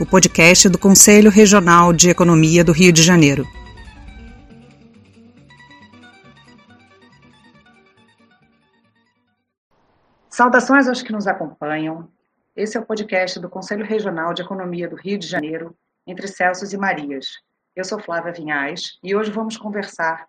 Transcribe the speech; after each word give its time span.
o 0.00 0.06
podcast 0.06 0.66
do 0.66 0.78
Conselho 0.78 1.30
Regional 1.30 1.92
de 1.92 2.08
Economia 2.08 2.64
do 2.64 2.72
Rio 2.72 2.90
de 2.90 3.02
Janeiro. 3.02 3.46
Saudações 10.30 10.88
aos 10.88 11.02
que 11.02 11.12
nos 11.12 11.26
acompanham. 11.26 12.10
Esse 12.56 12.78
é 12.78 12.80
o 12.80 12.86
podcast 12.86 13.38
do 13.38 13.50
Conselho 13.50 13.84
Regional 13.84 14.32
de 14.32 14.40
Economia 14.40 14.88
do 14.88 14.96
Rio 14.96 15.18
de 15.18 15.26
Janeiro, 15.26 15.76
entre 16.06 16.26
Celsius 16.26 16.72
e 16.72 16.78
Marias. 16.78 17.26
Eu 17.76 17.84
sou 17.84 18.00
Flávia 18.00 18.32
Vinhais 18.32 18.98
e 19.04 19.14
hoje 19.14 19.30
vamos 19.30 19.58
conversar 19.58 20.26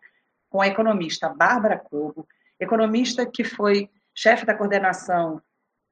com 0.49 0.59
a 0.59 0.67
economista 0.67 1.29
Bárbara 1.29 1.79
Cobo, 1.79 2.27
economista 2.59 3.25
que 3.25 3.45
foi 3.45 3.89
chefe 4.13 4.45
da 4.45 4.53
coordenação 4.53 5.41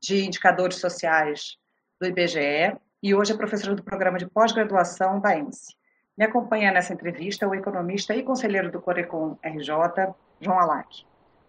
de 0.01 0.25
indicadores 0.25 0.79
sociais 0.79 1.55
do 1.97 2.05
IBGE 2.05 2.77
e 3.01 3.15
hoje 3.15 3.31
é 3.31 3.37
professora 3.37 3.75
do 3.75 3.83
programa 3.83 4.17
de 4.17 4.27
pós-graduação 4.27 5.19
da 5.19 5.37
ENSE. 5.37 5.75
Me 6.17 6.25
acompanha 6.25 6.71
nessa 6.71 6.93
entrevista 6.93 7.47
o 7.47 7.55
economista 7.55 8.13
e 8.13 8.23
conselheiro 8.23 8.69
do 8.69 8.81
Corecon 8.81 9.37
RJ, 9.41 10.13
João 10.41 10.59
Alac. 10.59 11.05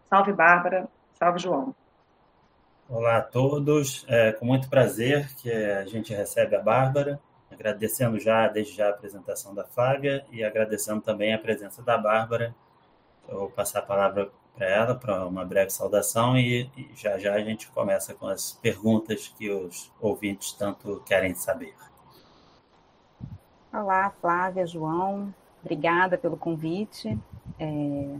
Salve, 0.08 0.32
Bárbara. 0.32 0.88
Salve, 1.14 1.40
João. 1.40 1.74
Olá 2.88 3.16
a 3.16 3.22
todos. 3.22 4.04
É 4.08 4.32
com 4.32 4.46
muito 4.46 4.70
prazer 4.70 5.34
que 5.34 5.52
a 5.52 5.84
gente 5.86 6.14
recebe 6.14 6.54
a 6.54 6.60
Bárbara, 6.60 7.20
agradecendo 7.50 8.18
já, 8.18 8.46
desde 8.46 8.76
já, 8.76 8.86
a 8.86 8.90
apresentação 8.90 9.52
da 9.52 9.64
Flávia 9.64 10.24
e 10.30 10.44
agradecendo 10.44 11.00
também 11.00 11.34
a 11.34 11.38
presença 11.38 11.82
da 11.82 11.98
Bárbara. 11.98 12.54
Eu 13.28 13.40
vou 13.40 13.50
passar 13.50 13.80
a 13.80 13.82
palavra 13.82 14.30
para 14.54 14.66
ela 14.66 14.94
para 14.94 15.26
uma 15.26 15.44
breve 15.44 15.70
saudação 15.70 16.36
e, 16.36 16.70
e, 16.76 16.90
já 16.94 17.18
já 17.18 17.34
a 17.34 17.40
gente 17.40 17.68
começa 17.68 18.14
com 18.14 18.26
as 18.26 18.52
perguntas 18.52 19.28
que 19.36 19.50
os 19.50 19.90
ouvintes 20.00 20.52
tanto 20.52 21.02
querem 21.06 21.34
saber. 21.34 21.74
Olá, 23.72 24.12
Flávia, 24.20 24.66
João, 24.66 25.32
obrigada 25.62 26.18
pelo 26.18 26.36
convite. 26.36 27.16
É, 27.58 27.66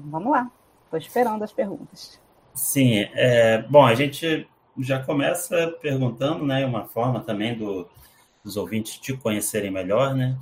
vamos 0.05 0.31
lá, 0.31 0.51
estou 0.85 0.99
esperando 0.99 1.43
as 1.43 1.53
perguntas. 1.53 2.21
Sim, 2.55 3.09
é, 3.15 3.63
bom, 3.63 3.85
a 3.85 3.95
gente 3.95 4.49
já 4.79 5.03
começa 5.03 5.69
perguntando, 5.81 6.45
né, 6.45 6.65
uma 6.65 6.87
forma 6.87 7.21
também 7.21 7.57
do, 7.57 7.89
dos 8.45 8.57
ouvintes 8.57 8.99
te 8.99 9.17
conhecerem 9.17 9.71
melhor, 9.71 10.15
né? 10.15 10.37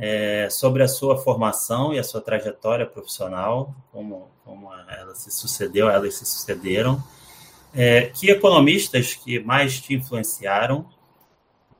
É, 0.00 0.48
sobre 0.48 0.82
a 0.82 0.88
sua 0.88 1.18
formação 1.18 1.92
e 1.92 1.98
a 1.98 2.04
sua 2.04 2.20
trajetória 2.20 2.86
profissional, 2.86 3.74
como, 3.92 4.28
como 4.44 4.72
ela 4.72 5.14
se 5.14 5.30
sucedeu, 5.30 5.90
elas 5.90 6.14
se 6.14 6.24
sucederam. 6.24 7.02
É, 7.74 8.02
que 8.02 8.30
economistas 8.30 9.14
que 9.14 9.40
mais 9.40 9.80
te 9.80 9.94
influenciaram 9.94 10.86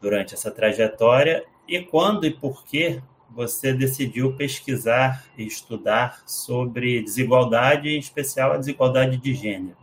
durante 0.01 0.35
essa 0.35 0.51
trajetória 0.51 1.45
e 1.67 1.81
quando 1.81 2.27
e 2.27 2.31
por 2.31 2.65
que 2.65 3.01
você 3.31 3.73
decidiu 3.73 4.35
pesquisar 4.35 5.25
e 5.37 5.47
estudar 5.47 6.23
sobre 6.27 7.01
desigualdade, 7.01 7.89
em 7.89 7.99
especial 7.99 8.53
a 8.53 8.57
desigualdade 8.57 9.17
de 9.17 9.35
gênero? 9.35 9.77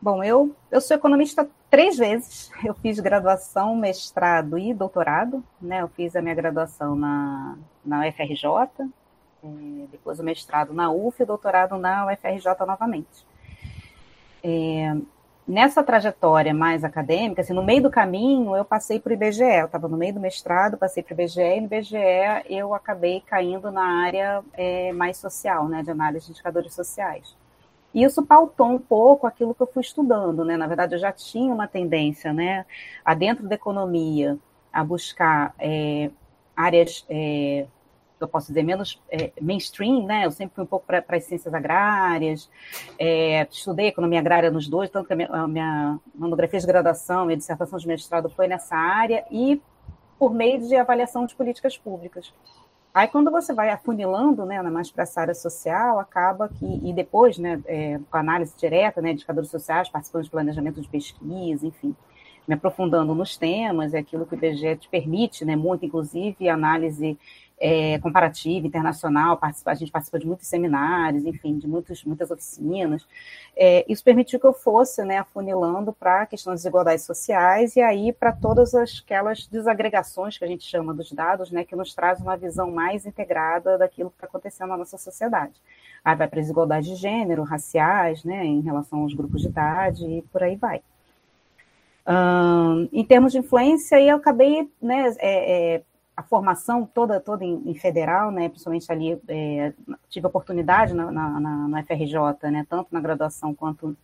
Bom, 0.00 0.22
eu, 0.22 0.54
eu 0.70 0.80
sou 0.80 0.96
economista 0.96 1.48
três 1.70 1.96
vezes. 1.96 2.50
Eu 2.64 2.74
fiz 2.74 3.00
graduação, 3.00 3.74
mestrado 3.76 4.58
e 4.58 4.74
doutorado. 4.74 5.42
Né? 5.60 5.82
Eu 5.82 5.88
fiz 5.88 6.14
a 6.14 6.22
minha 6.22 6.34
graduação 6.34 6.94
na, 6.94 7.56
na 7.84 8.06
UFRJ, 8.06 8.44
é, 9.42 9.86
depois 9.90 10.18
o 10.20 10.24
mestrado 10.24 10.72
na 10.72 10.90
UF 10.90 11.20
e 11.20 11.24
o 11.24 11.26
doutorado 11.26 11.76
na 11.78 12.06
UFRJ 12.06 12.66
novamente. 12.66 13.26
É, 14.44 14.94
nessa 15.46 15.82
trajetória 15.82 16.52
mais 16.52 16.84
acadêmica, 16.84 17.40
assim, 17.40 17.52
no 17.54 17.64
meio 17.64 17.82
do 17.82 17.90
caminho, 17.90 18.54
eu 18.54 18.64
passei 18.64 19.00
para 19.00 19.10
o 19.10 19.14
IBGE. 19.14 19.42
Eu 19.42 19.66
estava 19.66 19.88
no 19.88 19.96
meio 19.96 20.14
do 20.14 20.20
mestrado, 20.20 20.76
passei 20.76 21.02
para 21.02 21.12
o 21.12 21.14
IBGE, 21.14 21.40
e 21.40 21.60
no 21.60 21.66
IBGE 21.66 21.96
eu 22.50 22.74
acabei 22.74 23.22
caindo 23.22 23.70
na 23.70 24.04
área 24.04 24.42
é, 24.52 24.92
mais 24.92 25.16
social, 25.16 25.68
né, 25.68 25.82
de 25.82 25.90
análise 25.90 26.26
de 26.26 26.32
indicadores 26.32 26.74
sociais. 26.74 27.34
E 27.96 28.04
isso 28.04 28.22
pautou 28.22 28.66
um 28.66 28.78
pouco 28.78 29.26
aquilo 29.26 29.54
que 29.54 29.62
eu 29.62 29.66
fui 29.66 29.80
estudando, 29.80 30.44
né? 30.44 30.54
Na 30.54 30.66
verdade, 30.66 30.94
eu 30.94 30.98
já 30.98 31.10
tinha 31.10 31.50
uma 31.50 31.66
tendência, 31.66 32.30
né, 32.30 32.66
a 33.02 33.14
dentro 33.14 33.48
da 33.48 33.54
economia, 33.54 34.36
a 34.70 34.84
buscar 34.84 35.54
é, 35.58 36.10
áreas, 36.54 37.06
é, 37.08 37.66
eu 38.20 38.28
posso 38.28 38.48
dizer, 38.48 38.62
menos 38.62 39.02
é, 39.10 39.32
mainstream, 39.40 40.04
né? 40.04 40.26
Eu 40.26 40.30
sempre 40.30 40.54
fui 40.54 40.64
um 40.64 40.66
pouco 40.66 40.84
para 40.84 41.02
as 41.08 41.24
ciências 41.24 41.54
agrárias, 41.54 42.50
é, 42.98 43.48
estudei 43.50 43.86
economia 43.86 44.20
agrária 44.20 44.50
nos 44.50 44.68
dois, 44.68 44.90
tanto 44.90 45.06
que 45.06 45.14
a 45.14 45.16
minha, 45.16 45.28
a 45.30 45.48
minha 45.48 45.98
monografia 46.14 46.60
de 46.60 46.66
graduação, 46.66 47.24
minha 47.24 47.38
dissertação 47.38 47.78
de 47.78 47.88
mestrado 47.88 48.28
foi 48.28 48.46
nessa 48.46 48.76
área, 48.76 49.24
e 49.30 49.58
por 50.18 50.34
meio 50.34 50.60
de 50.60 50.76
avaliação 50.76 51.24
de 51.24 51.34
políticas 51.34 51.78
públicas. 51.78 52.30
Aí, 52.96 53.08
quando 53.08 53.30
você 53.30 53.52
vai 53.52 53.68
afunilando, 53.68 54.46
né, 54.46 54.62
mais 54.62 54.90
para 54.90 55.02
essa 55.02 55.20
área 55.20 55.34
social, 55.34 55.98
acaba 55.98 56.48
que, 56.48 56.64
e 56.82 56.94
depois, 56.94 57.36
né, 57.36 57.60
é, 57.66 58.00
com 58.10 58.16
análise 58.16 58.54
direta, 58.56 59.02
né, 59.02 59.10
indicadores 59.12 59.50
sociais, 59.50 59.86
participando 59.90 60.24
de 60.24 60.30
planejamento 60.30 60.80
de 60.80 60.88
pesquisa, 60.88 61.66
enfim, 61.66 61.94
me 62.48 62.54
aprofundando 62.54 63.14
nos 63.14 63.36
temas, 63.36 63.92
é 63.92 63.98
aquilo 63.98 64.24
que 64.24 64.34
o 64.34 64.38
IBGE 64.38 64.76
te 64.76 64.88
permite, 64.88 65.44
né, 65.44 65.54
muito, 65.54 65.84
inclusive, 65.84 66.48
análise 66.48 67.18
é, 67.58 67.98
comparativa, 68.00 68.66
internacional, 68.66 69.38
a 69.40 69.74
gente 69.74 69.90
participa 69.90 70.18
de 70.18 70.26
muitos 70.26 70.46
seminários, 70.46 71.24
enfim, 71.24 71.58
de 71.58 71.66
muitos, 71.66 72.04
muitas 72.04 72.30
oficinas. 72.30 73.06
É, 73.56 73.84
isso 73.88 74.04
permitiu 74.04 74.38
que 74.38 74.46
eu 74.46 74.52
fosse 74.52 75.02
né, 75.04 75.18
afunilando 75.18 75.92
para 75.92 76.22
a 76.22 76.26
questão 76.26 76.52
das 76.52 76.60
desigualdades 76.60 77.04
sociais 77.04 77.74
e 77.76 77.80
aí 77.80 78.12
para 78.12 78.32
todas 78.32 78.74
aquelas 78.74 79.46
desagregações 79.46 80.36
que 80.36 80.44
a 80.44 80.48
gente 80.48 80.64
chama 80.64 80.92
dos 80.92 81.10
dados, 81.12 81.50
né, 81.50 81.64
que 81.64 81.74
nos 81.74 81.94
traz 81.94 82.20
uma 82.20 82.36
visão 82.36 82.70
mais 82.70 83.06
integrada 83.06 83.78
daquilo 83.78 84.10
que 84.10 84.16
está 84.16 84.26
acontecendo 84.26 84.68
na 84.68 84.76
nossa 84.76 84.98
sociedade. 84.98 85.54
Aí 86.04 86.14
vai 86.14 86.28
para 86.28 86.40
desigualdade 86.40 86.88
de 86.88 86.96
gênero, 86.96 87.42
raciais, 87.42 88.22
né, 88.22 88.44
em 88.44 88.60
relação 88.60 89.00
aos 89.00 89.14
grupos 89.14 89.40
de 89.40 89.48
idade 89.48 90.04
e 90.04 90.22
por 90.22 90.42
aí 90.42 90.56
vai. 90.56 90.82
Um, 92.06 92.88
em 92.92 93.04
termos 93.04 93.32
de 93.32 93.38
influência, 93.38 94.00
eu 94.00 94.16
acabei 94.16 94.70
né, 94.80 95.12
é, 95.18 95.74
é, 95.74 95.82
a 96.16 96.22
formação 96.22 96.86
toda 96.86 97.20
toda 97.20 97.44
em, 97.44 97.62
em 97.66 97.74
federal, 97.74 98.30
né, 98.30 98.48
principalmente 98.48 98.90
ali, 98.90 99.20
é, 99.28 99.72
tive 100.08 100.26
oportunidade 100.26 100.94
na, 100.94 101.12
na, 101.12 101.68
na, 101.68 101.82
FRJ, 101.82 102.50
né, 102.50 102.66
tanto 102.68 102.88
na 102.90 103.00
graduação 103.00 103.54
quanto 103.54 103.94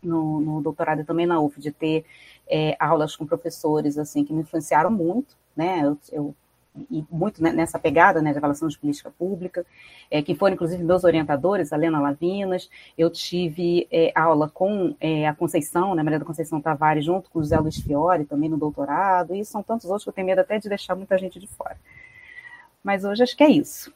no, 0.00 0.40
no 0.40 0.62
doutorado 0.62 1.00
e 1.00 1.04
também 1.04 1.26
na 1.26 1.40
UF, 1.40 1.60
de 1.60 1.72
ter 1.72 2.04
é, 2.46 2.76
aulas 2.78 3.16
com 3.16 3.26
professores, 3.26 3.98
assim, 3.98 4.24
que 4.24 4.32
me 4.32 4.42
influenciaram 4.42 4.90
muito, 4.90 5.36
né, 5.56 5.80
eu, 5.84 5.98
eu 6.12 6.34
e 6.90 7.04
muito 7.10 7.42
nessa 7.42 7.78
pegada 7.78 8.20
né, 8.20 8.32
de 8.32 8.38
avaliação 8.38 8.68
de 8.68 8.78
política 8.78 9.10
pública, 9.10 9.64
é, 10.10 10.22
que 10.22 10.34
foram 10.34 10.54
inclusive 10.54 10.82
meus 10.82 11.04
orientadores, 11.04 11.72
a 11.72 11.76
Lena 11.76 12.00
Lavinas, 12.00 12.70
eu 12.96 13.10
tive 13.10 13.86
é, 13.90 14.12
aula 14.14 14.48
com 14.48 14.94
é, 15.00 15.26
a 15.26 15.34
Conceição, 15.34 15.94
né, 15.94 16.02
Maria 16.02 16.18
da 16.18 16.24
Conceição 16.24 16.60
Tavares, 16.60 17.04
junto 17.04 17.30
com 17.30 17.38
o 17.38 17.42
José 17.42 17.58
Luiz 17.58 17.76
Fiore, 17.76 18.24
também 18.24 18.48
no 18.48 18.56
doutorado, 18.56 19.34
e 19.34 19.44
são 19.44 19.62
tantos 19.62 19.86
outros 19.86 20.04
que 20.04 20.10
eu 20.10 20.14
tenho 20.14 20.26
medo 20.26 20.40
até 20.40 20.58
de 20.58 20.68
deixar 20.68 20.94
muita 20.94 21.18
gente 21.18 21.38
de 21.38 21.46
fora. 21.46 21.76
Mas 22.82 23.04
hoje 23.04 23.22
acho 23.22 23.36
que 23.36 23.44
é 23.44 23.50
isso. 23.50 23.92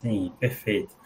Sim, 0.00 0.32
perfeito. 0.38 0.96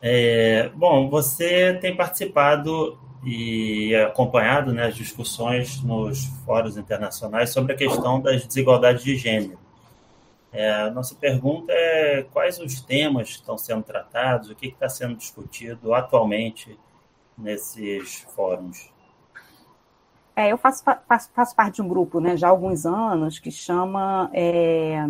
É, 0.00 0.70
bom, 0.74 1.08
você 1.08 1.74
tem 1.80 1.96
participado 1.96 2.98
e 3.24 3.94
acompanhado 3.96 4.72
né, 4.72 4.86
as 4.86 4.94
discussões 4.94 5.82
nos 5.82 6.26
fóruns 6.44 6.76
internacionais 6.76 7.50
sobre 7.50 7.72
a 7.72 7.76
questão 7.76 8.20
das 8.20 8.46
desigualdades 8.46 9.02
de 9.02 9.16
gênero. 9.16 9.58
É, 10.56 10.72
a 10.72 10.90
nossa 10.90 11.14
pergunta 11.14 11.70
é 11.70 12.22
quais 12.32 12.58
os 12.58 12.80
temas 12.80 13.28
que 13.28 13.34
estão 13.34 13.58
sendo 13.58 13.82
tratados, 13.82 14.48
o 14.48 14.54
que 14.54 14.68
está 14.68 14.88
sendo 14.88 15.14
discutido 15.14 15.92
atualmente 15.92 16.78
nesses 17.36 18.26
fóruns. 18.34 18.90
É, 20.34 20.50
eu 20.50 20.56
faço, 20.56 20.82
faço, 20.82 21.30
faço, 21.34 21.54
parte 21.54 21.74
de 21.74 21.82
um 21.82 21.88
grupo 21.88 22.20
né, 22.20 22.38
já 22.38 22.46
há 22.46 22.50
alguns 22.50 22.86
anos 22.86 23.38
que 23.38 23.50
chama 23.50 24.30
é, 24.32 25.06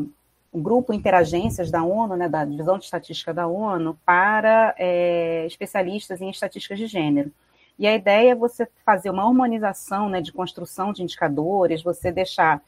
o 0.50 0.60
Grupo 0.60 0.92
Interagências 0.92 1.70
da 1.70 1.84
ONU, 1.84 2.16
né, 2.16 2.28
da 2.28 2.44
Divisão 2.44 2.76
de 2.76 2.84
Estatística 2.84 3.32
da 3.32 3.46
ONU, 3.46 3.96
para 4.04 4.74
é, 4.76 5.46
especialistas 5.46 6.20
em 6.20 6.28
estatísticas 6.28 6.76
de 6.76 6.88
gênero. 6.88 7.30
E 7.78 7.86
a 7.86 7.94
ideia 7.94 8.32
é 8.32 8.34
você 8.34 8.66
fazer 8.84 9.10
uma 9.10 9.22
harmonização 9.22 10.08
né, 10.08 10.22
de 10.22 10.32
construção 10.32 10.92
de 10.92 11.02
indicadores, 11.02 11.82
você 11.82 12.10
deixar 12.10 12.62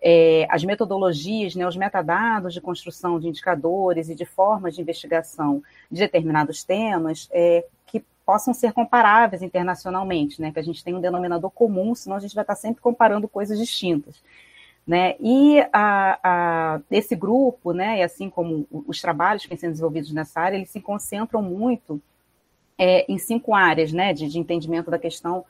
é, 0.00 0.46
as 0.48 0.64
metodologias, 0.64 1.54
né, 1.54 1.66
os 1.66 1.76
metadados 1.76 2.54
de 2.54 2.60
construção 2.60 3.20
de 3.20 3.28
indicadores 3.28 4.08
e 4.08 4.14
de 4.14 4.24
formas 4.24 4.74
de 4.74 4.80
investigação 4.80 5.62
de 5.90 6.00
determinados 6.00 6.64
temas 6.64 7.28
é, 7.30 7.66
que 7.86 8.02
possam 8.24 8.54
ser 8.54 8.72
comparáveis 8.72 9.42
internacionalmente, 9.42 10.40
né, 10.40 10.50
que 10.50 10.58
a 10.58 10.64
gente 10.64 10.82
tenha 10.82 10.96
um 10.96 11.00
denominador 11.00 11.50
comum, 11.50 11.94
senão 11.94 12.16
a 12.16 12.20
gente 12.20 12.34
vai 12.34 12.42
estar 12.42 12.56
sempre 12.56 12.80
comparando 12.80 13.28
coisas 13.28 13.58
distintas. 13.58 14.22
Né? 14.86 15.16
E 15.20 15.60
a, 15.72 16.18
a, 16.22 16.80
esse 16.90 17.14
grupo, 17.14 17.72
né, 17.72 17.98
e 17.98 18.02
assim 18.02 18.30
como 18.30 18.66
os 18.70 19.00
trabalhos 19.00 19.42
que 19.42 19.48
vêm 19.50 19.58
sendo 19.58 19.72
desenvolvidos 19.72 20.12
nessa 20.12 20.40
área, 20.40 20.56
eles 20.56 20.70
se 20.70 20.80
concentram 20.80 21.42
muito 21.42 22.00
é, 22.78 23.10
em 23.10 23.18
cinco 23.18 23.54
áreas 23.54 23.92
né, 23.92 24.12
de, 24.12 24.28
de 24.28 24.38
entendimento 24.38 24.90
da 24.90 24.98
questão, 24.98 25.44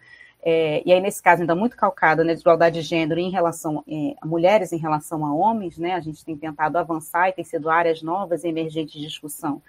é, 0.46 0.82
e 0.84 0.92
aí 0.92 1.00
nesse 1.00 1.22
caso 1.22 1.40
ainda 1.40 1.54
muito 1.54 1.74
calcada 1.74 2.22
na 2.22 2.28
né, 2.28 2.32
desigualdade 2.34 2.80
de 2.80 2.86
gênero 2.86 3.18
em 3.18 3.30
relação 3.30 3.82
é, 3.88 4.14
a 4.20 4.26
mulheres 4.26 4.72
em 4.72 4.78
relação 4.78 5.24
a 5.24 5.34
homens, 5.34 5.78
né, 5.78 5.94
a 5.94 6.00
gente 6.00 6.22
tem 6.22 6.36
tentado 6.36 6.76
avançar 6.76 7.30
e 7.30 7.32
tem 7.32 7.44
sido 7.44 7.70
áreas 7.70 8.02
novas 8.02 8.44
e 8.44 8.48
emergentes 8.48 8.94
de 8.94 9.00
discussão, 9.00 9.62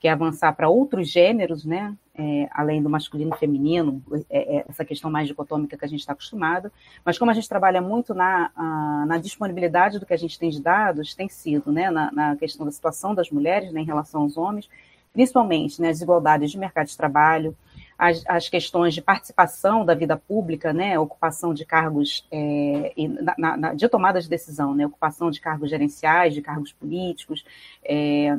que 0.00 0.08
é 0.08 0.10
avançar 0.10 0.52
para 0.54 0.70
outros 0.70 1.10
gêneros, 1.10 1.66
né, 1.66 1.94
é, 2.14 2.48
além 2.50 2.82
do 2.82 2.88
masculino 2.88 3.34
e 3.34 3.38
feminino, 3.38 4.02
é, 4.30 4.56
é, 4.56 4.64
essa 4.68 4.86
questão 4.86 5.10
mais 5.10 5.28
dicotômica 5.28 5.76
que 5.76 5.84
a 5.84 5.88
gente 5.88 6.00
está 6.00 6.14
acostumado, 6.14 6.72
mas 7.04 7.18
como 7.18 7.30
a 7.30 7.34
gente 7.34 7.48
trabalha 7.48 7.82
muito 7.82 8.14
na, 8.14 8.50
a, 8.56 9.04
na 9.06 9.18
disponibilidade 9.18 9.98
do 9.98 10.06
que 10.06 10.14
a 10.14 10.18
gente 10.18 10.38
tem 10.38 10.48
de 10.48 10.62
dados, 10.62 11.14
tem 11.14 11.28
sido 11.28 11.70
né, 11.70 11.90
na, 11.90 12.10
na 12.10 12.36
questão 12.36 12.64
da 12.64 12.72
situação 12.72 13.14
das 13.14 13.30
mulheres 13.30 13.70
né, 13.70 13.82
em 13.82 13.86
relação 13.86 14.22
aos 14.22 14.38
homens, 14.38 14.66
principalmente 15.12 15.80
né, 15.80 15.88
as 15.88 15.96
desigualdades 15.96 16.50
de 16.50 16.58
mercado 16.58 16.86
de 16.86 16.96
trabalho, 16.96 17.56
as, 17.98 18.24
as, 18.26 18.48
questões 18.48 18.94
de 18.94 19.02
participação 19.02 19.84
da 19.84 19.94
vida 19.94 20.16
pública, 20.16 20.72
né, 20.72 20.98
ocupação 20.98 21.54
de 21.54 21.64
cargos 21.64 22.26
é, 22.32 22.92
na, 23.38 23.56
na, 23.56 23.74
de 23.74 23.88
tomada 23.88 24.20
de 24.20 24.28
decisão, 24.28 24.74
né, 24.74 24.86
ocupação 24.86 25.30
de 25.30 25.40
cargos 25.40 25.70
gerenciais, 25.70 26.34
de 26.34 26.42
cargos 26.42 26.72
políticos, 26.72 27.44
é, 27.84 28.36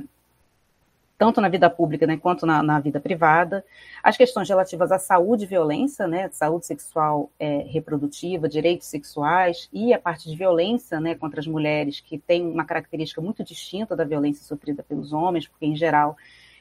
tanto 1.17 1.39
na 1.39 1.47
vida 1.47 1.69
pública 1.69 2.05
né, 2.05 2.17
quanto 2.17 2.45
na, 2.45 2.61
na, 2.61 2.79
vida 2.81 2.99
privada, 2.99 3.63
as 4.03 4.17
questões 4.17 4.49
relativas 4.49 4.91
à 4.91 4.99
saúde 4.99 5.45
e 5.45 5.47
violência, 5.47 6.05
né, 6.07 6.27
saúde 6.33 6.65
sexual 6.65 7.31
é, 7.39 7.59
reprodutiva, 7.59 8.49
direitos 8.49 8.87
sexuais 8.87 9.69
e 9.71 9.93
a 9.93 9.99
parte 9.99 10.29
de 10.29 10.35
violência 10.35 10.99
né, 10.99 11.15
contra 11.15 11.39
as 11.39 11.47
mulheres, 11.47 12.01
que 12.01 12.17
tem 12.17 12.45
uma 12.45 12.65
característica 12.65 13.21
muito 13.21 13.41
distinta 13.41 13.95
da 13.95 14.03
violência 14.03 14.43
sofrida 14.43 14.83
pelos 14.83 15.13
homens, 15.13 15.47
porque 15.47 15.65
em 15.65 15.75
geral 15.77 16.17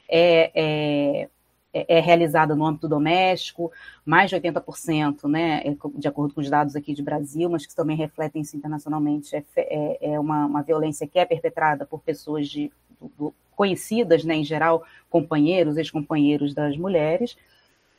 é, 0.09 1.29
é, 1.73 1.97
é, 1.97 1.99
realizada 1.99 2.55
no 2.55 2.65
âmbito 2.65 2.87
doméstico, 2.87 3.71
mais 4.05 4.29
de 4.29 4.35
80%, 4.35 5.27
né, 5.27 5.61
é, 5.65 5.75
de 5.95 6.07
acordo 6.07 6.33
com 6.33 6.41
os 6.41 6.49
dados 6.49 6.75
aqui 6.75 6.93
de 6.93 7.01
Brasil, 7.01 7.49
mas 7.49 7.65
que 7.65 7.75
também 7.75 7.97
refletem 7.97 8.41
isso 8.41 8.55
internacionalmente, 8.55 9.35
é, 9.35 9.43
é, 9.57 10.13
é 10.13 10.19
uma, 10.19 10.45
uma, 10.45 10.61
violência 10.61 11.07
que 11.07 11.17
é 11.17 11.25
perpetrada 11.25 11.85
por 11.85 12.01
pessoas 12.01 12.47
de, 12.47 12.71
do, 13.17 13.33
conhecidas, 13.55 14.23
né, 14.23 14.35
em 14.35 14.43
geral, 14.43 14.83
companheiros, 15.09 15.77
ex-companheiros 15.77 16.53
das 16.53 16.77
mulheres, 16.77 17.35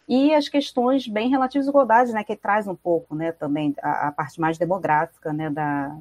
e 0.07 0.35
as 0.35 0.49
questões 0.49 1.09
bem 1.09 1.29
relativas 1.31 1.67
à 1.67 1.71
igualdade, 1.71 2.13
né, 2.13 2.23
que 2.23 2.37
traz 2.37 2.69
um 2.69 2.77
pouco, 2.77 3.15
né, 3.15 3.33
também 3.33 3.75
a, 3.83 4.09
a 4.09 4.13
parte 4.13 4.41
mais 4.41 4.57
demográfica, 4.57 5.33
né, 5.33 5.51
da, 5.51 5.97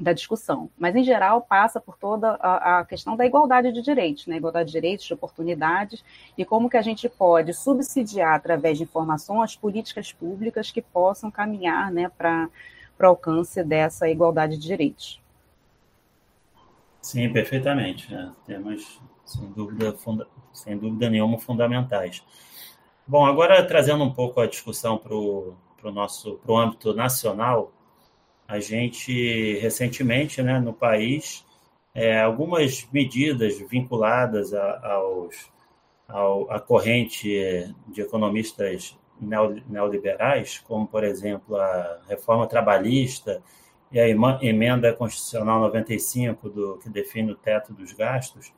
da 0.00 0.12
discussão. 0.12 0.70
Mas, 0.78 0.96
em 0.96 1.04
geral, 1.04 1.42
passa 1.42 1.78
por 1.78 1.96
toda 1.96 2.30
a, 2.40 2.80
a, 2.80 2.84
questão 2.84 3.16
da 3.16 3.26
igualdade 3.26 3.70
de 3.70 3.82
direitos, 3.82 4.26
né? 4.26 4.36
igualdade 4.36 4.68
de 4.68 4.72
direitos, 4.72 5.06
de 5.06 5.12
oportunidades, 5.12 6.02
e 6.36 6.44
como 6.44 6.70
que 6.70 6.76
a 6.76 6.82
gente 6.82 7.08
pode 7.08 7.52
subsidiar, 7.52 8.34
através 8.34 8.78
de 8.78 8.84
informações, 8.84 9.54
políticas 9.54 10.12
públicas 10.12 10.70
que 10.70 10.80
possam 10.80 11.30
caminhar 11.30 11.92
né, 11.92 12.10
para 12.16 12.48
o 12.98 13.06
alcance 13.06 13.62
dessa 13.62 14.08
igualdade 14.08 14.56
de 14.56 14.66
direitos. 14.66 15.20
Sim, 17.02 17.30
perfeitamente. 17.32 18.12
Né? 18.12 18.32
Temas, 18.46 19.00
sem 19.24 19.46
dúvida, 19.52 19.92
funda 19.92 20.26
sem 20.52 20.76
dúvida 20.76 21.08
nenhuma, 21.08 21.38
fundamentais. 21.38 22.24
Bom, 23.06 23.24
agora 23.24 23.64
trazendo 23.66 24.02
um 24.02 24.12
pouco 24.12 24.40
a 24.40 24.46
discussão 24.46 24.98
para 24.98 25.14
o 25.14 25.56
nosso 25.92 26.34
pro 26.44 26.56
âmbito 26.56 26.92
nacional, 26.92 27.72
a 28.50 28.58
gente 28.58 29.58
recentemente, 29.58 30.42
né, 30.42 30.58
no 30.58 30.72
país, 30.72 31.46
é, 31.94 32.20
algumas 32.20 32.84
medidas 32.92 33.60
vinculadas 33.60 34.52
a, 34.52 34.92
aos, 34.92 35.52
ao, 36.08 36.50
à 36.50 36.58
corrente 36.58 37.72
de 37.86 38.00
economistas 38.00 38.98
neoliberais, 39.68 40.58
como, 40.66 40.84
por 40.88 41.04
exemplo, 41.04 41.56
a 41.56 42.00
reforma 42.08 42.44
trabalhista 42.48 43.40
e 43.92 44.00
a 44.00 44.08
emenda 44.08 44.92
constitucional 44.92 45.60
95, 45.60 46.48
do, 46.48 46.78
que 46.78 46.88
define 46.88 47.30
o 47.30 47.36
teto 47.36 47.72
dos 47.72 47.92
gastos, 47.92 48.52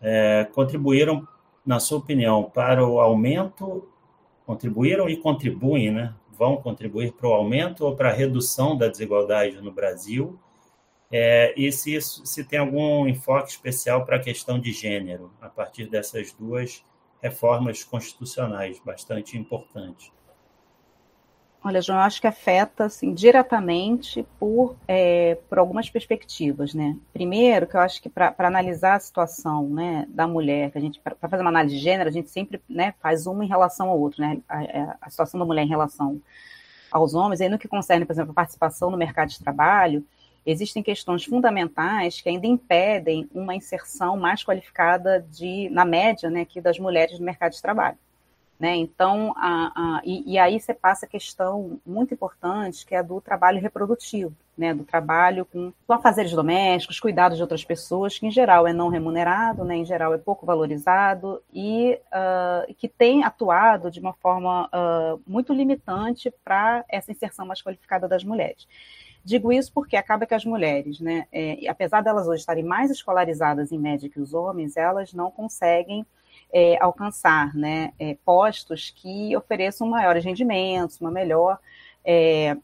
é, 0.00 0.48
contribuíram, 0.54 1.28
na 1.66 1.78
sua 1.78 1.98
opinião, 1.98 2.44
para 2.44 2.86
o 2.86 2.98
aumento, 2.98 3.86
contribuíram 4.46 5.06
e 5.06 5.18
contribuem 5.18 5.90
né, 5.90 6.14
vão 6.38 6.56
contribuir 6.56 7.12
para 7.12 7.28
o 7.28 7.32
aumento 7.32 7.84
ou 7.84 7.96
para 7.96 8.10
a 8.10 8.12
redução 8.12 8.76
da 8.76 8.88
desigualdade 8.88 9.60
no 9.60 9.72
Brasil? 9.72 10.38
É, 11.10 11.52
e 11.56 11.72
se, 11.72 12.00
se 12.00 12.44
tem 12.44 12.58
algum 12.58 13.08
enfoque 13.08 13.50
especial 13.50 14.04
para 14.04 14.16
a 14.16 14.20
questão 14.20 14.58
de 14.60 14.72
gênero, 14.72 15.32
a 15.40 15.48
partir 15.48 15.88
dessas 15.88 16.32
duas 16.32 16.84
reformas 17.20 17.82
constitucionais 17.82 18.78
bastante 18.84 19.36
importantes? 19.36 20.12
Olha, 21.62 21.82
João, 21.82 21.98
eu 21.98 22.04
acho 22.04 22.20
que 22.20 22.26
afeta 22.26 22.84
assim, 22.84 23.12
diretamente 23.12 24.24
por, 24.38 24.76
é, 24.86 25.36
por 25.48 25.58
algumas 25.58 25.90
perspectivas. 25.90 26.72
Né? 26.72 26.96
Primeiro, 27.12 27.66
que 27.66 27.76
eu 27.76 27.80
acho 27.80 28.00
que 28.00 28.08
para 28.08 28.34
analisar 28.38 28.94
a 28.94 29.00
situação 29.00 29.68
né, 29.68 30.06
da 30.08 30.26
mulher, 30.26 30.70
que 30.70 30.78
a 30.78 30.80
gente 30.80 31.00
para 31.00 31.16
fazer 31.28 31.42
uma 31.42 31.50
análise 31.50 31.76
de 31.76 31.82
gênero, 31.82 32.08
a 32.08 32.12
gente 32.12 32.30
sempre 32.30 32.62
né, 32.68 32.94
faz 33.00 33.26
uma 33.26 33.44
em 33.44 33.48
relação 33.48 33.90
ao 33.90 33.98
outro, 33.98 34.22
né? 34.22 34.38
A, 34.48 34.62
é, 34.62 34.96
a, 35.00 35.10
situação 35.10 35.38
da 35.38 35.44
mulher 35.44 35.62
em 35.62 35.68
relação 35.68 36.22
aos 36.92 37.12
homens. 37.12 37.40
Aí, 37.40 37.48
no 37.48 37.58
que 37.58 37.68
concerne, 37.68 38.04
por 38.04 38.12
exemplo, 38.12 38.30
a 38.30 38.34
participação 38.34 38.88
no 38.88 38.96
mercado 38.96 39.28
de 39.28 39.40
trabalho, 39.40 40.06
existem 40.46 40.82
questões 40.82 41.24
fundamentais 41.24 42.20
que 42.20 42.28
ainda 42.28 42.46
impedem 42.46 43.28
uma 43.34 43.54
inserção 43.54 44.16
mais 44.16 44.44
qualificada 44.44 45.26
de, 45.30 45.68
na 45.70 45.84
média 45.84 46.30
né, 46.30 46.42
aqui 46.42 46.60
das 46.60 46.78
mulheres 46.78 47.18
no 47.18 47.24
mercado 47.24 47.52
de 47.52 47.60
trabalho. 47.60 47.98
Né? 48.58 48.74
Então, 48.74 49.32
a, 49.36 49.72
a, 49.74 50.00
e, 50.04 50.32
e, 50.32 50.36
aí 50.38 50.58
você 50.58 50.74
passa 50.74 51.06
a 51.06 51.08
questão 51.08 51.78
muito 51.86 52.12
importante, 52.12 52.84
que 52.84 52.92
é 52.92 52.98
a 52.98 53.02
do 53.02 53.20
trabalho 53.20 53.60
reprodutivo, 53.60 54.34
né? 54.56 54.74
do 54.74 54.82
trabalho 54.82 55.44
com, 55.44 55.72
afazeres 55.88 56.32
domésticos, 56.32 56.98
cuidados 56.98 57.36
de 57.36 57.42
outras 57.42 57.64
pessoas, 57.64 58.18
que 58.18 58.26
em 58.26 58.32
geral 58.32 58.66
é 58.66 58.72
não 58.72 58.88
remunerado, 58.88 59.64
né? 59.64 59.76
em 59.76 59.84
geral 59.84 60.12
é 60.12 60.18
pouco 60.18 60.44
valorizado 60.44 61.40
e 61.54 62.00
uh, 62.08 62.74
que 62.74 62.88
tem 62.88 63.22
atuado 63.22 63.92
de 63.92 64.00
uma 64.00 64.12
forma 64.14 64.66
uh, 64.66 65.22
muito 65.24 65.52
limitante 65.52 66.28
para 66.44 66.84
essa 66.88 67.12
inserção 67.12 67.46
mais 67.46 67.62
qualificada 67.62 68.08
das 68.08 68.24
mulheres. 68.24 68.66
Digo 69.24 69.52
isso 69.52 69.70
porque 69.72 69.96
acaba 69.96 70.26
que 70.26 70.34
as 70.34 70.44
mulheres, 70.44 70.98
né, 70.98 71.26
é, 71.30 71.68
apesar 71.68 72.02
delas 72.02 72.26
hoje 72.26 72.40
estarem 72.40 72.64
mais 72.64 72.90
escolarizadas 72.90 73.70
em 73.70 73.78
média 73.78 74.08
que 74.08 74.20
os 74.20 74.34
homens, 74.34 74.76
elas 74.76 75.12
não 75.12 75.30
conseguem 75.30 76.04
é, 76.52 76.76
alcançar 76.82 77.54
né, 77.54 77.92
é, 77.98 78.16
postos 78.24 78.92
que 78.94 79.36
ofereçam 79.36 79.88
maiores 79.88 80.24
rendimentos, 80.24 81.00
uma 81.00 81.10
melhor, 81.10 81.58
é, 82.04 82.56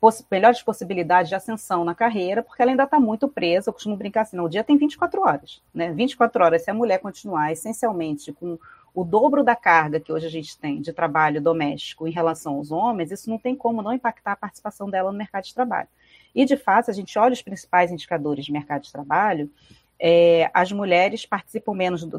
poss 0.00 0.24
melhores 0.30 0.62
possibilidades 0.62 1.28
de 1.28 1.34
ascensão 1.34 1.84
na 1.84 1.94
carreira, 1.94 2.42
porque 2.42 2.60
ela 2.60 2.70
ainda 2.70 2.84
está 2.84 2.98
muito 2.98 3.28
presa. 3.28 3.70
Eu 3.70 3.72
costumo 3.72 3.96
brincar 3.96 4.22
assim: 4.22 4.36
não, 4.36 4.44
o 4.44 4.48
dia 4.48 4.64
tem 4.64 4.76
24 4.76 5.20
horas. 5.20 5.62
Né? 5.74 5.92
24 5.92 6.44
horas, 6.44 6.62
se 6.62 6.70
a 6.70 6.74
mulher 6.74 6.98
continuar 6.98 7.52
essencialmente 7.52 8.32
com 8.32 8.58
o 8.94 9.04
dobro 9.04 9.42
da 9.42 9.56
carga 9.56 9.98
que 9.98 10.12
hoje 10.12 10.26
a 10.26 10.30
gente 10.30 10.58
tem 10.58 10.80
de 10.80 10.92
trabalho 10.92 11.40
doméstico 11.40 12.06
em 12.06 12.10
relação 12.10 12.56
aos 12.56 12.70
homens, 12.70 13.10
isso 13.10 13.30
não 13.30 13.38
tem 13.38 13.56
como 13.56 13.80
não 13.80 13.92
impactar 13.92 14.32
a 14.32 14.36
participação 14.36 14.90
dela 14.90 15.10
no 15.10 15.16
mercado 15.16 15.44
de 15.44 15.54
trabalho. 15.54 15.88
E, 16.34 16.44
de 16.44 16.56
fato, 16.56 16.90
a 16.90 16.94
gente 16.94 17.18
olha 17.18 17.32
os 17.32 17.42
principais 17.42 17.90
indicadores 17.90 18.44
de 18.44 18.52
mercado 18.52 18.82
de 18.82 18.92
trabalho, 18.92 19.50
é, 20.04 20.50
as 20.52 20.72
mulheres 20.72 21.24
participam 21.24 21.74
menos 21.74 22.04
do, 22.04 22.18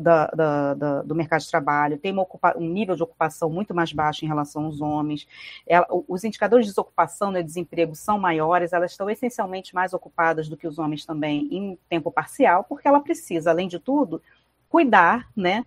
do 1.05 1.13
mercado 1.13 1.41
de 1.41 1.49
trabalho, 1.49 1.97
têm 1.97 2.15
um 2.55 2.69
nível 2.69 2.95
de 2.95 3.03
ocupação 3.03 3.49
muito 3.49 3.75
mais 3.75 3.91
baixo 3.91 4.23
em 4.23 4.27
relação 4.27 4.63
aos 4.63 4.79
homens. 4.79 5.27
Ela, 5.67 5.85
os 6.07 6.23
indicadores 6.23 6.65
de 6.65 6.71
desocupação 6.71 7.31
e 7.31 7.33
né, 7.33 7.43
desemprego 7.43 7.93
são 7.93 8.17
maiores, 8.17 8.71
elas 8.71 8.91
estão 8.91 9.09
essencialmente 9.09 9.75
mais 9.75 9.93
ocupadas 9.93 10.47
do 10.47 10.55
que 10.55 10.65
os 10.65 10.79
homens 10.79 11.05
também 11.05 11.49
em 11.51 11.77
tempo 11.89 12.09
parcial, 12.09 12.63
porque 12.63 12.87
ela 12.87 13.01
precisa, 13.01 13.51
além 13.51 13.67
de 13.67 13.79
tudo, 13.79 14.21
cuidar 14.69 15.29
né, 15.35 15.65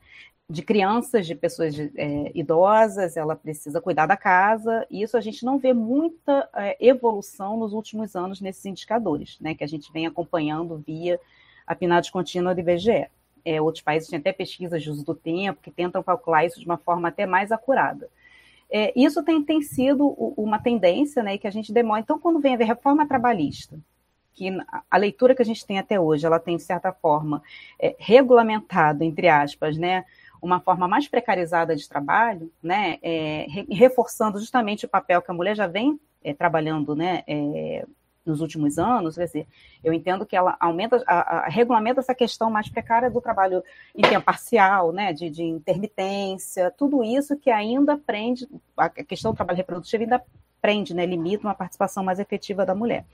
de 0.49 0.63
crianças, 0.63 1.27
de 1.27 1.35
pessoas 1.35 1.79
é, 1.79 2.33
idosas, 2.35 3.19
ela 3.19 3.37
precisa 3.37 3.79
cuidar 3.79 4.07
da 4.07 4.17
casa, 4.17 4.87
e 4.91 5.03
isso 5.03 5.19
a 5.19 5.21
gente 5.21 5.45
não 5.45 5.59
vê 5.59 5.75
muita 5.75 6.49
é, 6.55 6.79
evolução 6.81 7.59
nos 7.59 7.75
últimos 7.75 8.17
anos 8.17 8.41
nesses 8.41 8.65
indicadores, 8.65 9.39
né, 9.39 9.55
que 9.55 9.65
a 9.65 9.69
gente 9.69 9.93
vem 9.93 10.07
acompanhando 10.07 10.79
via 10.79 11.21
a 11.67 11.75
PNAD 11.75 12.11
contínua 12.11 12.55
do 12.55 12.61
IBGE. 12.61 13.09
É, 13.45 13.61
outros 13.61 13.83
países 13.83 14.09
têm 14.09 14.19
até 14.19 14.33
pesquisas 14.33 14.83
de 14.83 14.91
uso 14.91 15.05
do 15.05 15.15
tempo 15.15 15.61
que 15.63 15.71
tentam 15.71 16.03
calcular 16.03 16.45
isso 16.45 16.59
de 16.59 16.67
uma 16.67 16.77
forma 16.79 17.09
até 17.09 17.27
mais 17.27 17.53
acurada. 17.53 18.09
é, 18.71 18.93
isso 18.97 19.23
tem, 19.23 19.43
tem 19.43 19.63
sido 19.63 20.09
uma 20.37 20.59
tendência 20.59 21.23
né, 21.23 21.39
que 21.39 21.47
a 21.47 21.51
gente 21.51 21.73
demora. 21.73 22.01
Então, 22.01 22.19
quando 22.19 22.41
vem 22.41 22.55
a 22.55 22.65
reforma 22.65 23.07
trabalhista, 23.07 23.79
que 24.37 24.51
a 24.91 24.97
leitura 24.97 25.35
que 25.35 25.43
a 25.43 25.45
gente 25.45 25.65
tem 25.65 25.79
até 25.79 25.99
hoje, 25.99 26.27
ela 26.27 26.39
tem, 26.39 26.57
de 26.57 26.63
certa 26.63 26.93
forma, 26.93 27.43
é, 27.81 27.97
regulamentado, 27.99 29.03
entre 29.03 29.29
aspas, 29.29 29.79
né, 29.79 30.05
uma 30.43 30.61
forma 30.61 30.87
mais 30.87 31.09
precarizada 31.09 31.75
de 31.75 31.89
trabalho, 31.89 32.53
né, 32.63 32.99
é, 33.03 33.47
reforçando 33.71 34.39
justamente 34.39 34.85
o 34.85 34.89
papel 34.89 35.23
que 35.23 35.31
a 35.31 35.35
mulher 35.35 35.57
já 35.57 35.67
vem 35.67 35.99
é, 36.23 36.35
trabalhando 36.35 36.95
né, 36.95 37.23
é, 37.27 37.87
nos 38.27 38.41
últimos 38.41 38.79
anos, 38.79 39.15
quer 39.15 39.25
dizer, 39.25 39.47
eu 39.83 39.93
entendo 39.93 40.27
que 40.27 40.37
ela 40.37 40.57
aumenta, 40.59 41.03
a, 41.07 41.39
a, 41.39 41.49
regulamenta 41.49 42.01
essa 42.01 42.15
questão 42.15 42.51
mais 42.51 42.69
precária 42.69 43.09
do 43.09 43.21
trabalho 43.21 43.63
em 43.95 44.03
tempo 44.03 44.25
parcial, 44.25 44.93
né, 44.93 45.13
de, 45.13 45.31
de 45.31 45.45
intermitência, 45.45 46.71
tudo 46.77 47.05
isso 47.05 47.37
que 47.37 47.51
ainda 47.51 47.97
prende, 47.97 48.49
a 48.77 48.89
questão 48.89 49.33
do 49.33 49.37
trabalho 49.37 49.57
reprodutivo 49.57 50.03
ainda 50.03 50.23
prende, 50.61 50.95
né, 50.95 51.07
limita 51.07 51.47
uma 51.47 51.55
participação 51.55 52.03
mais 52.03 52.19
efetiva 52.19 52.67
da 52.67 52.75
mulher. 52.75 53.05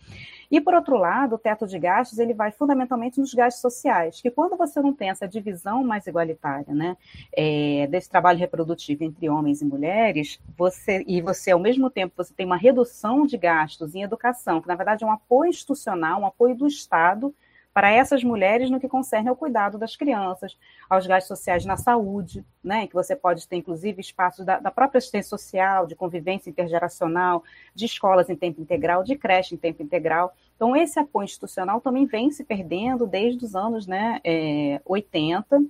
E, 0.53 0.61
por 0.61 0.75
outro 0.75 0.99
lado, 0.99 1.37
o 1.37 1.39
teto 1.39 1.67
de 1.67 1.79
gastos 1.79 2.19
ele 2.19 2.35
vai 2.35 2.53
fundamentalmente 2.53 3.19
nos 3.19 3.33
gastos 3.33 3.63
sociais, 3.63 4.21
que 4.21 4.31
quando 4.31 4.55
você 4.55 4.83
não 4.83 4.93
tem 4.93 5.09
essa 5.09 5.27
divisão 5.27 5.83
mais 5.83 6.07
igualitária 6.07 6.75
né, 6.75 6.95
é, 7.35 7.87
desse 7.87 8.11
trabalho 8.11 8.39
reprodutivo 8.39 9.03
entre 9.03 9.31
homens 9.31 9.63
e 9.63 9.65
mulheres, 9.65 10.39
você 10.55 11.03
e 11.09 11.23
você, 11.23 11.53
ao 11.53 11.59
mesmo 11.59 11.89
tempo, 11.89 12.13
você 12.15 12.35
tem 12.35 12.45
uma 12.45 12.59
redução 12.59 13.27
de 13.27 13.39
gastos 13.39 13.95
em 13.95 14.03
educação, 14.03 14.61
que 14.61 14.69
na 14.69 14.75
verdade 14.75 15.05
é 15.05 15.07
um 15.07 15.13
apoio 15.13 15.49
institucional, 15.49 16.21
um 16.21 16.27
apoio 16.27 16.55
do 16.55 16.67
Estado 16.67 17.35
para 17.73 17.91
essas 17.91 18.23
mulheres 18.23 18.71
no 18.71 18.79
que 18.79 18.89
concerne 18.89 19.29
ao 19.29 19.37
cuidado 19.37 19.79
das 19.79 19.97
crianças, 19.97 20.57
aos 20.89 21.07
gastos 21.07 21.39
sociais 21.39 21.65
na 21.65 21.77
saúde, 21.77 22.45
né, 22.63 22.87
que 22.87 22.95
você 22.95 23.17
pode 23.17 23.49
ter, 23.49 23.57
inclusive, 23.57 24.01
espaços 24.01 24.45
da, 24.45 24.59
da, 24.59 24.71
própria 24.71 24.99
assistência 24.99 25.31
social, 25.31 25.87
de 25.87 25.95
convivência 25.95 26.51
intergeracional, 26.51 27.43
de 27.75 27.87
escolas 27.87 28.29
em 28.29 28.37
tempo 28.37 28.61
integral, 28.61 29.03
de 29.03 29.17
creche 29.17 29.55
em 29.55 29.59
tempo 29.59 29.83
integral. 29.83 30.35
Então, 30.55 30.77
esse 30.77 30.99
apoio 30.99 31.25
institucional 31.25 31.81
também 31.81 32.05
vem 32.05 32.31
se 32.31 32.45
perdendo 32.45 33.07
desde 33.07 33.45
os 33.45 33.55
anos 33.55 33.87
né, 33.87 34.21
é, 34.23 34.81
80, 34.85 35.63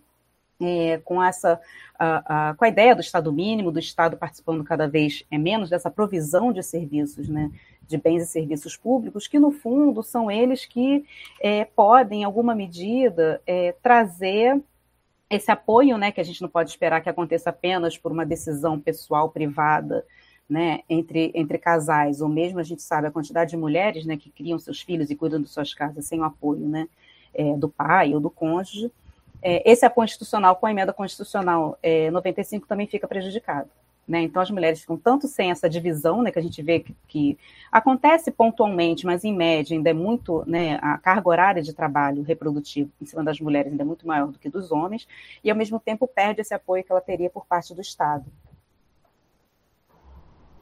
é, 0.60 0.98
com 1.04 1.22
essa 1.22 1.60
a, 1.98 2.50
a, 2.50 2.54
com 2.54 2.64
a 2.64 2.68
ideia 2.68 2.94
do 2.94 3.00
Estado 3.00 3.32
mínimo, 3.32 3.70
do 3.70 3.78
Estado 3.78 4.16
participando 4.16 4.64
cada 4.64 4.88
vez 4.88 5.24
é 5.30 5.38
menos 5.38 5.70
dessa 5.70 5.90
provisão 5.90 6.52
de 6.52 6.62
serviços, 6.62 7.28
né, 7.28 7.50
de 7.92 7.98
bens 7.98 8.22
e 8.22 8.26
serviços 8.26 8.76
públicos, 8.76 9.28
que 9.28 9.38
no 9.38 9.52
fundo 9.52 10.02
são 10.02 10.30
eles 10.30 10.64
que 10.64 11.04
é, 11.40 11.64
podem, 11.64 12.22
em 12.22 12.24
alguma 12.24 12.54
medida, 12.54 13.40
é, 13.46 13.74
trazer 13.82 14.60
esse 15.28 15.50
apoio, 15.50 15.96
né, 15.96 16.10
que 16.10 16.20
a 16.20 16.24
gente 16.24 16.42
não 16.42 16.48
pode 16.48 16.70
esperar 16.70 17.00
que 17.00 17.08
aconteça 17.08 17.50
apenas 17.50 17.96
por 17.96 18.10
uma 18.10 18.24
decisão 18.24 18.80
pessoal 18.80 19.28
privada, 19.30 20.04
né, 20.48 20.80
entre, 20.88 21.30
entre 21.34 21.58
casais, 21.58 22.20
ou 22.20 22.28
mesmo 22.28 22.58
a 22.58 22.62
gente 22.62 22.82
sabe 22.82 23.06
a 23.06 23.10
quantidade 23.10 23.50
de 23.50 23.56
mulheres, 23.56 24.04
né, 24.04 24.16
que 24.16 24.30
criam 24.30 24.58
seus 24.58 24.80
filhos 24.80 25.10
e 25.10 25.16
cuidam 25.16 25.40
de 25.40 25.48
suas 25.48 25.72
casas 25.72 26.06
sem 26.06 26.20
o 26.20 26.24
apoio, 26.24 26.66
né, 26.66 26.88
é, 27.34 27.56
do 27.56 27.68
pai 27.68 28.14
ou 28.14 28.20
do 28.20 28.30
cônjuge. 28.30 28.90
É, 29.42 29.70
esse 29.70 29.84
apoio 29.84 30.04
institucional 30.04 30.56
com 30.56 30.66
a 30.66 30.70
emenda 30.70 30.92
constitucional 30.92 31.78
é, 31.82 32.10
95 32.10 32.66
também 32.66 32.86
fica 32.86 33.08
prejudicado. 33.08 33.68
Né? 34.06 34.22
Então, 34.22 34.42
as 34.42 34.50
mulheres 34.50 34.80
ficam 34.80 34.96
tanto 34.96 35.28
sem 35.28 35.50
essa 35.50 35.70
divisão, 35.70 36.22
né, 36.22 36.32
que 36.32 36.38
a 36.38 36.42
gente 36.42 36.60
vê 36.60 36.80
que, 36.80 36.94
que, 37.06 37.38
acontece 37.70 38.32
pontualmente, 38.32 39.06
mas 39.06 39.22
em 39.22 39.34
média 39.34 39.76
ainda 39.76 39.90
é 39.90 39.92
muito, 39.92 40.42
né, 40.46 40.78
a 40.82 40.98
carga 40.98 41.28
horária 41.28 41.62
de 41.62 41.72
trabalho 41.72 42.22
reprodutivo 42.22 42.90
em 43.00 43.06
cima 43.06 43.22
das 43.22 43.40
mulheres 43.40 43.70
ainda 43.70 43.82
é 43.82 43.86
muito 43.86 44.06
maior 44.06 44.26
do 44.26 44.38
que 44.38 44.48
dos 44.48 44.72
homens, 44.72 45.06
e 45.42 45.50
ao 45.50 45.56
mesmo 45.56 45.78
tempo 45.78 46.06
perde 46.06 46.40
esse 46.40 46.52
apoio 46.52 46.82
que 46.82 46.90
ela 46.90 47.00
teria 47.00 47.30
por 47.30 47.46
parte 47.46 47.74
do 47.74 47.80
Estado. 47.80 48.24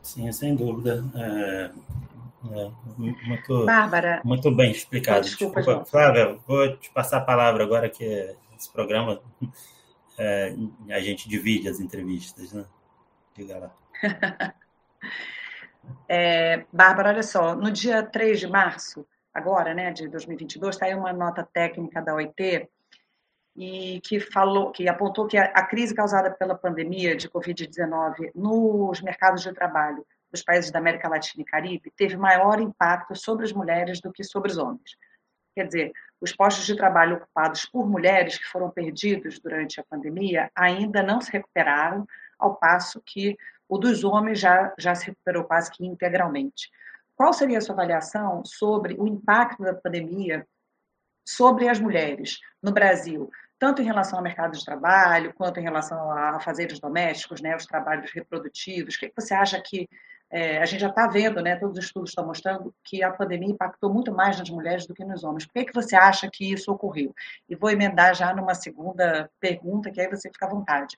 Sim, 0.02 0.30
sem 0.32 0.54
dúvida. 0.54 1.02
É, 1.14 1.70
é, 2.52 2.70
muito, 2.96 3.66
Bárbara, 3.66 4.20
muito 4.24 4.50
bem 4.50 4.70
explicado. 4.70 5.22
Desculpa, 5.22 5.60
desculpa 5.60 5.84
Flávia, 5.86 6.38
vou 6.46 6.76
te 6.76 6.90
passar 6.90 7.18
a 7.18 7.22
palavra 7.22 7.64
agora 7.64 7.88
que 7.88 8.04
esse 8.56 8.70
programa 8.70 9.20
é, 10.18 10.54
a 10.90 11.00
gente 11.00 11.28
divide 11.28 11.68
as 11.68 11.80
entrevistas, 11.80 12.52
né? 12.52 12.64
Diga 13.40 13.72
é, 16.06 16.66
Bárbara, 16.70 17.08
olha 17.08 17.22
só, 17.22 17.54
no 17.54 17.70
dia 17.70 18.02
3 18.02 18.38
de 18.38 18.46
março, 18.46 19.06
agora, 19.32 19.72
né, 19.72 19.90
de 19.92 20.08
2022, 20.08 20.74
está 20.74 20.84
aí 20.84 20.94
uma 20.94 21.12
nota 21.12 21.42
técnica 21.50 22.02
da 22.02 22.14
OIT 22.14 22.68
e 23.56 23.98
que 24.04 24.20
falou, 24.20 24.70
que 24.70 24.86
apontou 24.88 25.26
que 25.26 25.38
a, 25.38 25.44
a 25.44 25.66
crise 25.66 25.94
causada 25.94 26.30
pela 26.30 26.54
pandemia 26.54 27.16
de 27.16 27.30
Covid-19 27.30 28.30
nos 28.34 29.00
mercados 29.00 29.42
de 29.42 29.54
trabalho 29.54 30.06
dos 30.30 30.42
países 30.42 30.70
da 30.70 30.78
América 30.78 31.08
Latina 31.08 31.42
e 31.42 31.50
Caribe 31.50 31.92
teve 31.96 32.18
maior 32.18 32.60
impacto 32.60 33.16
sobre 33.16 33.46
as 33.46 33.52
mulheres 33.52 34.02
do 34.02 34.12
que 34.12 34.22
sobre 34.22 34.50
os 34.50 34.58
homens. 34.58 34.96
Quer 35.54 35.66
dizer, 35.66 35.92
os 36.20 36.32
postos 36.36 36.66
de 36.66 36.76
trabalho 36.76 37.16
ocupados 37.16 37.64
por 37.64 37.88
mulheres 37.88 38.36
que 38.36 38.44
foram 38.44 38.70
perdidos 38.70 39.40
durante 39.40 39.80
a 39.80 39.84
pandemia 39.84 40.50
ainda 40.54 41.02
não 41.02 41.22
se 41.22 41.32
recuperaram, 41.32 42.06
ao 42.40 42.56
passo 42.56 43.02
que 43.04 43.36
o 43.68 43.78
dos 43.78 44.02
homens 44.02 44.40
já, 44.40 44.74
já 44.78 44.94
se 44.94 45.06
recuperou 45.06 45.44
quase 45.44 45.70
que 45.70 45.86
integralmente. 45.86 46.70
Qual 47.14 47.32
seria 47.32 47.58
a 47.58 47.60
sua 47.60 47.74
avaliação 47.74 48.44
sobre 48.44 48.94
o 48.98 49.06
impacto 49.06 49.62
da 49.62 49.74
pandemia 49.74 50.46
sobre 51.24 51.68
as 51.68 51.78
mulheres 51.78 52.40
no 52.62 52.72
Brasil, 52.72 53.30
tanto 53.58 53.82
em 53.82 53.84
relação 53.84 54.18
ao 54.18 54.24
mercado 54.24 54.56
de 54.56 54.64
trabalho, 54.64 55.32
quanto 55.34 55.60
em 55.60 55.62
relação 55.62 56.10
a 56.10 56.40
fazeres 56.40 56.80
domésticos, 56.80 57.40
né, 57.40 57.54
os 57.54 57.66
trabalhos 57.66 58.10
reprodutivos? 58.10 58.94
O 58.94 58.98
que 58.98 59.12
você 59.14 59.34
acha 59.34 59.60
que 59.60 59.88
é, 60.30 60.58
a 60.58 60.64
gente 60.64 60.80
já 60.80 60.88
está 60.88 61.08
vendo, 61.08 61.42
né, 61.42 61.56
todos 61.56 61.76
os 61.76 61.84
estudos 61.84 62.10
estão 62.10 62.24
mostrando 62.24 62.72
que 62.84 63.02
a 63.02 63.10
pandemia 63.10 63.50
impactou 63.50 63.92
muito 63.92 64.12
mais 64.12 64.38
nas 64.38 64.48
mulheres 64.48 64.86
do 64.86 64.94
que 64.94 65.04
nos 65.04 65.24
homens. 65.24 65.44
Por 65.44 65.54
que, 65.54 65.64
que 65.64 65.74
você 65.74 65.96
acha 65.96 66.30
que 66.30 66.52
isso 66.52 66.70
ocorreu? 66.70 67.12
E 67.48 67.56
vou 67.56 67.70
emendar 67.70 68.14
já 68.14 68.32
numa 68.32 68.54
segunda 68.54 69.28
pergunta, 69.40 69.90
que 69.90 70.00
aí 70.00 70.08
você 70.08 70.30
fica 70.30 70.46
à 70.46 70.50
vontade. 70.50 70.96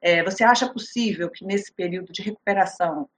É, 0.00 0.22
você 0.22 0.44
acha 0.44 0.72
possível 0.72 1.28
que 1.28 1.44
nesse 1.44 1.72
período 1.72 2.12
de 2.12 2.22
recuperação 2.22 3.08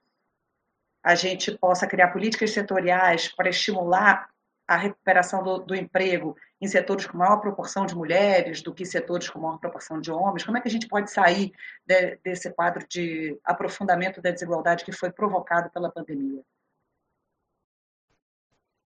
a 1.03 1.13
gente 1.13 1.55
possa 1.57 1.87
criar 1.87 2.09
políticas 2.09 2.51
setoriais 2.51 3.27
para 3.27 3.49
estimular 3.49 4.29
a 4.67 4.77
recuperação 4.77 5.43
do, 5.43 5.59
do, 5.59 5.75
emprego 5.75 6.35
em 6.61 6.67
setores 6.67 7.07
com 7.07 7.17
maior 7.17 7.37
proporção 7.37 7.85
de 7.85 7.95
mulheres 7.95 8.61
do 8.61 8.73
que 8.73 8.85
setores 8.85 9.27
com 9.29 9.39
maior 9.39 9.57
proporção 9.57 9.99
de 9.99 10.11
homens? 10.11 10.45
Como 10.45 10.57
é 10.57 10.61
que 10.61 10.67
a 10.67 10.71
gente 10.71 10.87
pode 10.87 11.09
sair 11.09 11.51
de, 11.85 12.17
desse 12.23 12.51
quadro 12.51 12.85
de 12.87 13.37
aprofundamento 13.43 14.21
da 14.21 14.29
desigualdade 14.29 14.85
que 14.85 14.91
foi 14.91 15.11
provocado 15.11 15.71
pela 15.71 15.91
pandemia? 15.91 16.41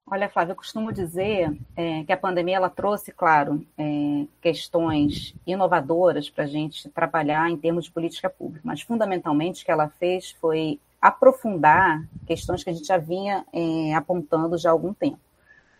Olha, 0.07 0.29
Flávia, 0.29 0.51
eu 0.51 0.55
costumo 0.55 0.93
dizer 0.93 1.51
é, 1.75 2.03
que 2.03 2.13
a 2.13 2.17
pandemia 2.17 2.57
ela 2.57 2.69
trouxe, 2.69 3.11
claro, 3.11 3.65
é, 3.75 4.27
questões 4.39 5.33
inovadoras 5.47 6.29
para 6.29 6.43
a 6.43 6.47
gente 6.47 6.87
trabalhar 6.89 7.49
em 7.49 7.57
termos 7.57 7.85
de 7.85 7.91
política 7.91 8.29
pública, 8.29 8.61
mas 8.63 8.81
fundamentalmente 8.81 9.63
o 9.63 9.65
que 9.65 9.71
ela 9.71 9.89
fez 9.89 10.29
foi 10.39 10.79
aprofundar 11.01 12.07
questões 12.27 12.63
que 12.63 12.69
a 12.69 12.73
gente 12.73 12.85
já 12.85 12.97
vinha 12.97 13.45
é, 13.51 13.95
apontando 13.95 14.57
já 14.59 14.69
há 14.69 14.71
algum 14.71 14.93
tempo. 14.93 15.24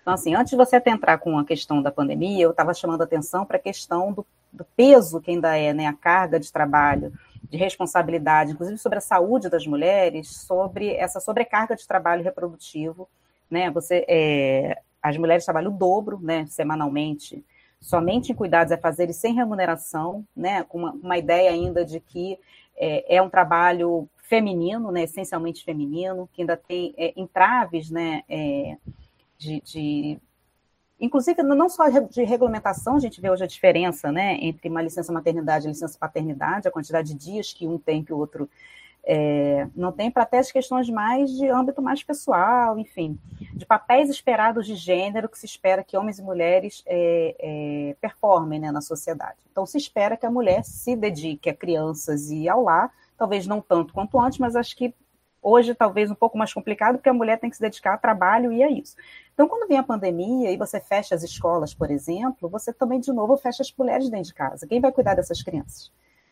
Então, 0.06 0.14
assim, 0.14 0.36
antes 0.36 0.52
de 0.52 0.56
você 0.56 0.80
entrar 0.86 1.18
com 1.18 1.40
a 1.40 1.44
questão 1.44 1.82
da 1.82 1.90
pandemia, 1.90 2.44
eu 2.44 2.52
estava 2.52 2.76
chamando 2.76 3.02
a 3.02 3.06
atenção 3.06 3.44
para 3.44 3.58
a 3.58 3.60
questão 3.60 4.14
do, 4.14 4.24
do, 4.54 4.64
peso 4.64 5.20
que 5.20 5.32
ainda 5.32 5.58
é 5.58 5.74
né, 5.74 5.88
a 5.88 5.94
carga 5.94 6.40
de 6.40 6.52
trabalho, 6.52 7.12
de 7.50 7.58
responsabilidade, 7.58 8.52
inclusive 8.52 8.78
sobre 8.78 9.00
a 9.00 9.02
saúde 9.02 9.50
das 9.50 9.66
mulheres, 9.66 10.28
sobre 10.28 10.94
essa 10.94 11.20
sobrecarga 11.20 11.76
de 11.76 11.88
trabalho 11.88 12.24
reprodutivo 12.24 13.10
né? 13.50 13.70
Você, 13.72 14.06
é, 14.08 14.82
as 15.02 15.18
mulheres 15.18 15.46
trabalham 15.46 15.72
o 15.72 15.78
dobro, 15.78 16.20
né, 16.20 16.46
semanalmente, 16.48 17.44
somente 17.80 18.32
em 18.32 18.36
cuidados 18.36 18.72
é 18.72 18.78
fazer 18.78 19.10
e 19.10 19.14
sem 19.14 19.34
remuneração, 19.34 20.26
né, 20.36 20.64
com 20.64 20.80
uma, 20.80 20.92
uma 20.92 21.18
ideia 21.18 21.52
ainda 21.52 21.86
de 21.86 22.00
que 22.00 22.40
é, 22.76 23.18
é, 23.18 23.22
um 23.22 23.30
trabalho 23.30 24.10
feminino, 24.24 24.92
né, 24.92 25.04
essencialmente 25.04 25.64
feminino, 25.64 26.28
que 26.34 26.42
ainda 26.42 26.58
tem 26.58 26.94
é, 26.98 27.14
entraves, 27.16 27.92
né, 27.92 28.24
é, 28.28 28.78
de, 29.38 29.62
de, 29.62 30.20
inclusive 31.00 31.42
não 31.44 31.70
só 31.70 31.88
de 31.90 32.24
regulamentação, 32.24 32.96
a 32.96 33.00
gente 33.00 33.20
vê 33.20 33.30
hoje 33.30 33.44
a 33.44 33.48
diferença, 33.48 34.12
né, 34.12 34.38
entre 34.42 34.70
uma 34.70 34.82
licença 34.82 35.12
maternidade 35.12 35.66
e 35.66 35.70
licença 35.70 35.98
paternidade, 35.98 36.68
a 36.68 36.72
quantidade 36.72 37.14
de 37.14 37.16
dias 37.16 37.54
que 37.54 37.68
um 37.68 37.78
tem 37.78 38.04
que 38.04 38.14
o 38.14 38.18
outro 38.18 38.50
é, 39.08 39.68
não 39.76 39.92
tem 39.92 40.10
para 40.10 40.24
até 40.24 40.40
as 40.40 40.52
questões 40.52 40.90
mais 40.90 41.30
de 41.30 41.48
âmbito 41.48 41.82
mais 41.82 42.02
pessoal, 42.02 42.80
enfim, 42.80 43.20
de 43.54 43.66
papéis 43.66 44.10
esperados 44.10 44.66
de 44.66 44.76
gênero 44.76 45.30
que 45.30 45.38
se 45.38 45.46
espera 45.46 45.84
que 45.84 45.96
homens 45.96 46.18
e 46.18 46.24
mulheres 46.24 46.84
é, 46.88 47.36
é, 47.40 47.96
performem 48.02 48.60
né, 48.60 48.72
na 48.72 48.82
sociedade. 48.82 49.38
Então, 49.52 49.66
se 49.66 49.78
espera 49.78 50.18
que 50.18 50.26
a 50.26 50.32
mulher 50.32 50.64
se 50.64 50.96
dedique 50.96 51.50
a 51.50 51.54
crianças 51.54 52.32
e 52.32 52.50
ao 52.50 52.64
lar, 52.64 52.92
talvez 53.16 53.46
não 53.46 53.62
tanto 53.62 53.94
quanto 53.94 54.20
antes, 54.20 54.40
mas 54.40 54.56
acho 54.56 54.76
que 54.76 54.94
hoje 55.46 55.76
talvez 55.76 56.10
um 56.10 56.16
pouco 56.16 56.38
mais 56.38 56.52
complicado, 56.52 56.96
porque 56.96 57.08
a 57.08 57.14
mulher 57.14 57.40
tem 57.40 57.52
que 57.52 57.56
se 57.56 57.62
dedicar 57.62 57.94
a 57.94 57.98
trabalho 57.98 58.52
e 58.52 58.64
é 58.64 58.72
isso. 58.72 58.96
Então, 59.32 59.48
quando 59.48 59.68
vem 59.68 59.78
a 59.78 59.84
pandemia 59.84 60.52
e 60.52 60.58
você 60.58 60.80
fecha 60.80 61.14
as 61.14 61.22
escolas, 61.22 61.72
por 61.72 61.92
exemplo, 61.92 62.50
você 62.50 62.74
também, 62.74 63.00
de 63.00 63.14
novo, 63.14 63.38
fecha 63.38 63.62
as 63.62 63.72
mulheres 63.78 64.10
dentro 64.10 64.26
de 64.26 64.34
casa. 64.34 64.66
Quem 64.66 64.82
vai 64.82 64.92
cuidar 64.92 65.14
dessas 65.14 65.44
crianças? 65.44 65.92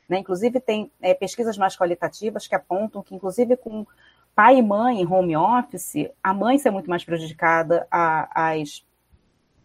Né? 0.10 0.18
Inclusive, 0.18 0.60
tem 0.60 0.92
é, 1.00 1.14
pesquisas 1.14 1.58
mais 1.60 1.78
qualitativas 1.78 2.48
que 2.48 2.56
apontam 2.56 3.04
que, 3.04 3.14
inclusive, 3.14 3.56
com 3.56 3.86
pai 4.36 4.58
e 4.58 4.64
mãe 4.64 5.00
em 5.00 5.08
home 5.08 5.38
office, 5.38 6.10
a 6.24 6.34
mãe 6.34 6.58
ser 6.58 6.72
muito 6.72 6.90
mais 6.90 7.06
prejudicada, 7.06 7.88
a, 7.92 8.54
as, 8.54 8.84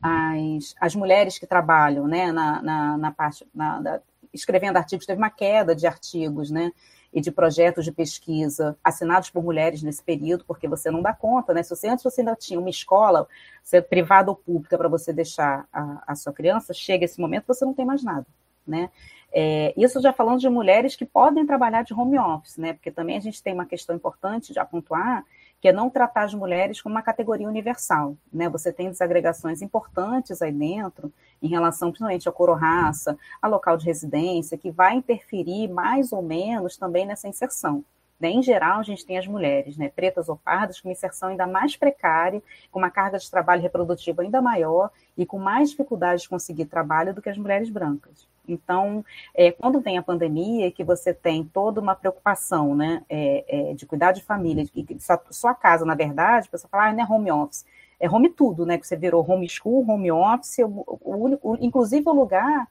as, 0.02 0.74
as 0.78 0.94
mulheres 0.94 1.38
que 1.38 1.46
trabalham 1.46 2.06
né, 2.06 2.30
na, 2.32 2.60
na, 2.60 2.98
na 2.98 3.12
parte, 3.12 3.48
na, 3.54 3.80
da, 3.80 4.02
escrevendo 4.30 4.76
artigos, 4.76 5.06
teve 5.06 5.18
uma 5.18 5.30
queda 5.30 5.74
de 5.74 5.86
artigos, 5.86 6.50
né? 6.50 6.70
E 7.12 7.20
de 7.20 7.30
projetos 7.30 7.84
de 7.84 7.92
pesquisa 7.92 8.76
assinados 8.84 9.30
por 9.30 9.42
mulheres 9.42 9.82
nesse 9.82 10.02
período, 10.02 10.44
porque 10.46 10.68
você 10.68 10.90
não 10.90 11.00
dá 11.00 11.12
conta, 11.12 11.54
né? 11.54 11.62
Se 11.62 11.70
você 11.70 11.88
antes 11.88 12.04
você 12.04 12.20
ainda 12.20 12.36
tinha 12.36 12.60
uma 12.60 12.68
escola, 12.68 13.26
se 13.62 13.80
privada 13.80 14.30
ou 14.30 14.36
pública, 14.36 14.76
para 14.76 14.88
você 14.88 15.12
deixar 15.12 15.66
a, 15.72 16.04
a, 16.06 16.14
sua 16.14 16.32
criança, 16.32 16.74
chega 16.74 17.04
esse 17.04 17.20
momento 17.20 17.46
você 17.46 17.64
não 17.64 17.74
tem 17.74 17.86
mais 17.86 18.02
nada, 18.02 18.26
né? 18.66 18.90
É, 19.32 19.74
isso 19.76 20.00
já 20.00 20.12
falando 20.12 20.40
de 20.40 20.48
mulheres 20.48 20.96
que 20.96 21.04
podem 21.04 21.46
trabalhar 21.46 21.82
de 21.82 21.94
home 21.94 22.18
office, 22.18 22.56
né? 22.56 22.72
Porque 22.72 22.90
também 22.90 23.16
a 23.16 23.20
gente 23.20 23.42
tem 23.42 23.54
uma 23.54 23.66
questão 23.66 23.94
importante 23.94 24.52
de 24.52 24.64
pontuar, 24.66 25.24
que 25.60 25.68
é 25.68 25.72
não 25.72 25.90
tratar 25.90 26.24
as 26.24 26.34
mulheres 26.34 26.80
como 26.80 26.94
uma 26.94 27.02
categoria 27.02 27.48
universal. 27.48 28.16
Né? 28.32 28.48
Você 28.48 28.72
tem 28.72 28.90
desagregações 28.90 29.60
importantes 29.60 30.40
aí 30.40 30.52
dentro, 30.52 31.12
em 31.42 31.48
relação 31.48 31.90
principalmente 31.90 32.28
à 32.28 32.32
cor-raça, 32.32 33.18
a 33.42 33.48
local 33.48 33.76
de 33.76 33.84
residência, 33.84 34.58
que 34.58 34.70
vai 34.70 34.94
interferir 34.94 35.68
mais 35.68 36.12
ou 36.12 36.22
menos 36.22 36.76
também 36.76 37.06
nessa 37.06 37.28
inserção. 37.28 37.84
Né? 38.20 38.30
Em 38.30 38.42
geral, 38.42 38.80
a 38.80 38.82
gente 38.82 39.04
tem 39.04 39.18
as 39.18 39.26
mulheres, 39.26 39.76
né, 39.76 39.88
pretas 39.88 40.28
ou 40.28 40.36
pardas, 40.36 40.80
com 40.80 40.90
inserção 40.90 41.28
ainda 41.28 41.46
mais 41.46 41.76
precária, 41.76 42.42
com 42.70 42.78
uma 42.78 42.90
carga 42.90 43.18
de 43.18 43.30
trabalho 43.30 43.62
reprodutivo 43.62 44.22
ainda 44.22 44.42
maior 44.42 44.90
e 45.16 45.24
com 45.24 45.38
mais 45.38 45.70
dificuldade 45.70 46.22
de 46.22 46.28
conseguir 46.28 46.66
trabalho 46.66 47.14
do 47.14 47.22
que 47.22 47.28
as 47.28 47.38
mulheres 47.38 47.70
brancas. 47.70 48.26
Então, 48.48 49.04
é, 49.34 49.52
quando 49.52 49.80
vem 49.80 49.98
a 49.98 50.02
pandemia, 50.02 50.72
que 50.72 50.82
você 50.82 51.12
tem 51.12 51.44
toda 51.44 51.80
uma 51.80 51.94
preocupação 51.94 52.74
né, 52.74 53.04
é, 53.08 53.70
é, 53.70 53.74
de 53.74 53.86
cuidar 53.86 54.12
de 54.12 54.22
família, 54.22 54.64
de 54.64 54.70
que 54.70 54.98
sua, 54.98 55.22
sua 55.30 55.54
casa, 55.54 55.84
na 55.84 55.94
verdade, 55.94 56.48
a 56.48 56.50
pessoa 56.50 56.70
fala, 56.70 56.88
ah, 56.88 56.92
não 56.92 57.04
é 57.04 57.06
home 57.06 57.30
office. 57.30 57.64
É 58.00 58.08
home 58.08 58.28
tudo, 58.28 58.64
né? 58.64 58.78
Que 58.78 58.86
você 58.86 58.96
virou 58.96 59.28
home 59.28 59.48
school, 59.48 59.84
home 59.88 60.10
office, 60.10 60.58
o, 60.60 60.84
o, 60.86 61.38
o, 61.42 61.56
inclusive 61.60 62.08
o 62.08 62.12
lugar 62.12 62.68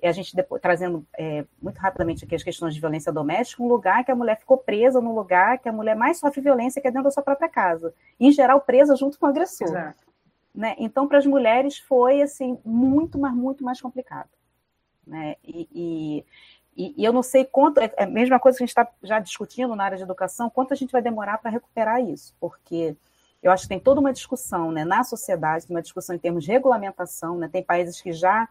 a 0.00 0.12
gente 0.12 0.36
depois, 0.36 0.62
trazendo 0.62 1.04
é, 1.18 1.44
muito 1.60 1.78
rapidamente 1.78 2.24
aqui 2.24 2.34
as 2.34 2.42
questões 2.44 2.72
de 2.72 2.80
violência 2.80 3.12
doméstica, 3.12 3.60
um 3.60 3.66
lugar 3.66 4.04
que 4.04 4.12
a 4.12 4.14
mulher 4.14 4.38
ficou 4.38 4.56
presa 4.56 5.00
num 5.00 5.12
lugar 5.12 5.58
que 5.58 5.68
a 5.68 5.72
mulher 5.72 5.96
mais 5.96 6.18
sofre 6.18 6.40
violência 6.40 6.80
que 6.80 6.86
é 6.86 6.90
dentro 6.90 7.04
da 7.04 7.10
sua 7.10 7.22
própria 7.22 7.48
casa, 7.48 7.92
em 8.20 8.30
geral 8.30 8.60
presa 8.60 8.94
junto 8.94 9.18
com 9.18 9.26
o 9.26 9.28
agressor. 9.28 9.66
Exato. 9.66 10.06
Né? 10.54 10.76
Então, 10.78 11.08
para 11.08 11.18
as 11.18 11.26
mulheres 11.26 11.78
foi 11.78 12.22
assim 12.22 12.58
muito, 12.64 13.18
mas 13.18 13.34
muito 13.34 13.64
mais 13.64 13.80
complicado 13.80 14.28
né? 15.08 15.36
E, 15.44 16.24
e, 16.76 16.94
e 16.96 17.04
eu 17.04 17.12
não 17.12 17.22
sei 17.22 17.44
quanto, 17.44 17.78
é 17.78 17.92
a 17.98 18.06
mesma 18.06 18.38
coisa 18.38 18.56
que 18.56 18.62
a 18.62 18.66
gente 18.66 18.70
está 18.70 18.88
já 19.02 19.18
discutindo 19.18 19.74
na 19.74 19.84
área 19.84 19.96
de 19.96 20.04
educação, 20.04 20.48
quanto 20.48 20.72
a 20.72 20.76
gente 20.76 20.92
vai 20.92 21.02
demorar 21.02 21.38
para 21.38 21.50
recuperar 21.50 22.00
isso, 22.00 22.34
porque 22.38 22.96
eu 23.42 23.50
acho 23.50 23.64
que 23.64 23.68
tem 23.68 23.80
toda 23.80 24.00
uma 24.00 24.12
discussão 24.12 24.70
né, 24.70 24.84
na 24.84 25.02
sociedade, 25.02 25.66
uma 25.68 25.82
discussão 25.82 26.14
em 26.14 26.18
termos 26.18 26.44
de 26.44 26.52
regulamentação, 26.52 27.36
né, 27.36 27.48
tem 27.48 27.62
países 27.62 28.00
que 28.00 28.12
já 28.12 28.48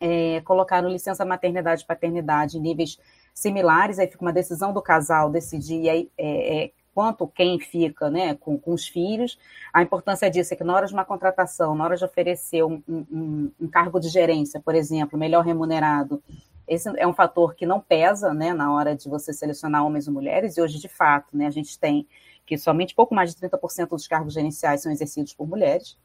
é, 0.00 0.40
colocaram 0.42 0.88
licença 0.88 1.24
maternidade 1.24 1.82
e 1.82 1.86
paternidade 1.86 2.58
em 2.58 2.60
níveis 2.60 2.98
similares, 3.34 3.98
aí 3.98 4.06
fica 4.06 4.22
uma 4.22 4.32
decisão 4.32 4.72
do 4.72 4.82
casal 4.82 5.30
decidir 5.30 5.88
aí, 5.88 6.10
é, 6.16 6.64
é, 6.64 6.70
quanto 6.98 7.28
quem 7.28 7.60
fica 7.60 8.10
né, 8.10 8.34
com, 8.34 8.58
com, 8.58 8.72
os 8.72 8.88
filhos. 8.88 9.38
A 9.72 9.84
importância 9.84 10.28
disso 10.28 10.52
é 10.52 10.56
que 10.56 10.64
na 10.64 10.74
hora 10.74 10.84
de 10.84 10.92
uma 10.92 11.04
contratação, 11.04 11.72
na 11.72 11.84
hora 11.84 11.96
de 11.96 12.04
oferecer 12.04 12.64
um, 12.64 12.82
um, 12.88 13.52
um 13.60 13.68
cargo 13.68 14.00
de 14.00 14.08
gerência, 14.08 14.60
por 14.60 14.74
exemplo, 14.74 15.16
melhor 15.16 15.44
remunerado, 15.44 16.20
esse 16.66 16.90
é 16.98 17.06
um 17.06 17.12
fator 17.12 17.54
que 17.54 17.64
não 17.64 17.80
pesa 17.80 18.34
né, 18.34 18.52
na 18.52 18.74
hora 18.74 18.96
de 18.96 19.08
você 19.08 19.32
selecionar 19.32 19.86
homens 19.86 20.08
e 20.08 20.10
mulheres, 20.10 20.56
e 20.56 20.60
hoje, 20.60 20.80
de 20.80 20.88
fato, 20.88 21.36
né, 21.36 21.46
a 21.46 21.50
gente 21.50 21.78
tem 21.78 22.04
que 22.44 22.58
somente 22.58 22.96
pouco 22.96 23.14
mais 23.14 23.32
de 23.32 23.40
30% 23.48 23.90
dos 23.90 24.08
cargos 24.08 24.34
gerenciais 24.34 24.82
são 24.82 24.90
exercidos 24.90 25.32
por 25.32 25.46
mulheres. 25.46 25.96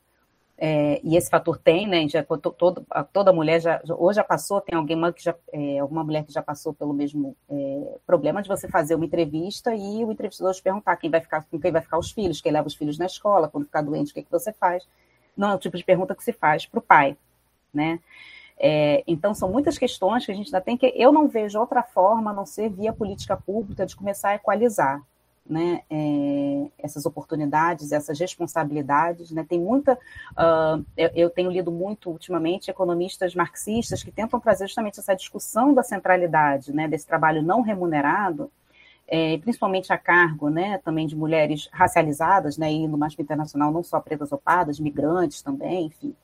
É, 0.57 1.01
e 1.03 1.17
esse 1.17 1.29
fator 1.29 1.57
tem, 1.57 1.87
né? 1.87 2.07
Já, 2.07 2.23
todo, 2.23 2.85
toda 3.11 3.33
mulher 3.33 3.59
já, 3.59 3.81
ou 3.89 4.13
já 4.13 4.23
passou, 4.23 4.61
tem 4.61 4.77
alguém 4.77 4.97
que 5.11 5.23
já, 5.23 5.35
é, 5.51 5.79
alguma 5.79 6.03
mulher 6.03 6.23
que 6.23 6.31
já 6.31 6.41
passou 6.41 6.73
pelo 6.73 6.93
mesmo 6.93 7.35
é, 7.49 7.97
problema 8.05 8.41
de 8.41 8.47
você 8.47 8.67
fazer 8.67 8.95
uma 8.95 9.05
entrevista 9.05 9.75
e 9.75 10.05
o 10.05 10.11
entrevistador 10.11 10.53
te 10.53 10.61
perguntar 10.61 10.95
quem 10.97 11.09
vai 11.09 11.21
ficar, 11.21 11.43
com 11.49 11.59
quem 11.59 11.71
vai 11.71 11.81
ficar 11.81 11.97
os 11.97 12.11
filhos, 12.11 12.39
quem 12.39 12.51
leva 12.51 12.67
os 12.67 12.75
filhos 12.75 12.97
na 12.97 13.05
escola, 13.05 13.49
quando 13.49 13.65
ficar 13.65 13.81
doente, 13.81 14.11
o 14.11 14.13
que, 14.13 14.23
que 14.23 14.31
você 14.31 14.53
faz. 14.53 14.87
Não 15.35 15.49
é 15.51 15.55
o 15.55 15.59
tipo 15.59 15.75
de 15.75 15.83
pergunta 15.83 16.15
que 16.15 16.23
se 16.23 16.31
faz 16.31 16.65
para 16.65 16.79
o 16.79 16.81
pai, 16.81 17.17
né? 17.73 17.99
É, 18.57 19.03
então, 19.07 19.33
são 19.33 19.49
muitas 19.49 19.77
questões 19.77 20.25
que 20.25 20.31
a 20.31 20.35
gente 20.35 20.47
ainda 20.47 20.61
tem 20.61 20.77
que. 20.77 20.93
Eu 20.95 21.11
não 21.11 21.27
vejo 21.27 21.59
outra 21.59 21.81
forma 21.81 22.31
a 22.31 22.33
não 22.33 22.45
ser 22.45 22.69
via 22.69 22.93
política 22.93 23.35
pública 23.35 23.85
de 23.85 23.95
começar 23.95 24.29
a 24.29 24.35
equalizar 24.35 25.01
né, 25.47 25.81
é, 25.89 26.71
essas 26.77 27.05
oportunidades, 27.05 27.91
essas 27.91 28.19
responsabilidades. 28.19 29.31
Né? 29.31 29.45
Tem 29.47 29.59
muita. 29.59 29.93
Uh, 30.31 30.85
eu, 30.95 31.09
eu, 31.13 31.29
tenho 31.29 31.51
lido 31.51 31.71
muito 31.71 32.09
ultimamente 32.09 32.71
economistas 32.71 33.35
marxistas 33.35 34.03
que 34.03 34.11
tentam 34.11 34.39
trazer 34.39 34.67
justamente 34.67 34.99
essa 34.99 35.15
discussão 35.15 35.73
da 35.73 35.83
centralidade 35.83 36.73
né, 36.73 36.87
desse 36.87 37.05
trabalho 37.05 37.41
não 37.41 37.61
remunerado. 37.61 38.51
É, 39.05 39.37
principalmente 39.39 39.91
a 39.91 39.97
cargo, 39.97 40.49
né, 40.49 40.77
também 40.77 41.05
de 41.05 41.15
mulheres 41.15 41.67
racializadas, 41.73 42.57
né, 42.57 42.71
indo 42.71 42.97
mais 42.97 43.13
para 43.13 43.21
o 43.21 43.25
internacional, 43.25 43.69
não 43.69 43.83
só 43.83 43.99
pretas 43.99 44.31
ou 44.31 44.37
pardas, 44.37 44.79
migrantes 44.79 45.41
também, 45.41 45.87
enfim, 45.87 46.15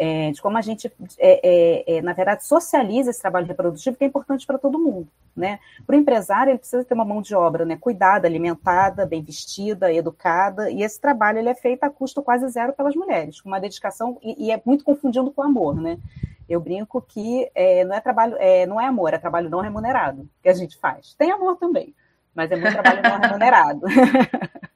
é, 0.00 0.30
de 0.30 0.40
como 0.40 0.56
a 0.56 0.62
gente, 0.62 0.90
é, 1.18 1.40
é, 1.42 1.96
é, 1.96 2.02
na 2.02 2.14
verdade, 2.14 2.46
socializa 2.46 3.10
esse 3.10 3.20
trabalho 3.20 3.46
reprodutivo, 3.46 3.98
que 3.98 4.02
é 4.02 4.06
importante 4.06 4.46
para 4.46 4.56
todo 4.56 4.78
mundo. 4.78 5.06
Né? 5.36 5.60
Para 5.86 5.94
o 5.94 5.98
empresário, 5.98 6.52
ele 6.52 6.58
precisa 6.58 6.82
ter 6.82 6.94
uma 6.94 7.04
mão 7.04 7.20
de 7.20 7.34
obra 7.34 7.66
né, 7.66 7.76
cuidada, 7.78 8.26
alimentada, 8.26 9.04
bem 9.04 9.22
vestida, 9.22 9.92
educada, 9.92 10.70
e 10.70 10.82
esse 10.82 10.98
trabalho 10.98 11.38
ele 11.38 11.50
é 11.50 11.54
feito 11.54 11.84
a 11.84 11.90
custo 11.90 12.22
quase 12.22 12.48
zero 12.48 12.72
pelas 12.72 12.96
mulheres, 12.96 13.42
com 13.42 13.50
uma 13.50 13.60
dedicação, 13.60 14.16
e, 14.22 14.46
e 14.46 14.50
é 14.50 14.58
muito 14.64 14.84
confundindo 14.84 15.30
com 15.30 15.42
amor. 15.42 15.78
Né? 15.78 15.98
Eu 16.48 16.60
brinco 16.60 17.02
que 17.02 17.50
é, 17.54 17.84
não 17.84 17.94
é 17.94 18.00
trabalho, 18.00 18.36
é, 18.38 18.64
não 18.64 18.80
é 18.80 18.86
amor, 18.86 19.12
é 19.12 19.18
trabalho 19.18 19.50
não 19.50 19.60
remunerado 19.60 20.26
que 20.42 20.48
a 20.48 20.54
gente 20.54 20.78
faz. 20.78 21.12
Tem 21.12 21.30
amor 21.30 21.56
também, 21.58 21.94
mas 22.34 22.50
é 22.50 22.56
muito 22.56 22.72
trabalho 22.72 23.02
não 23.02 23.20
remunerado. 23.20 23.82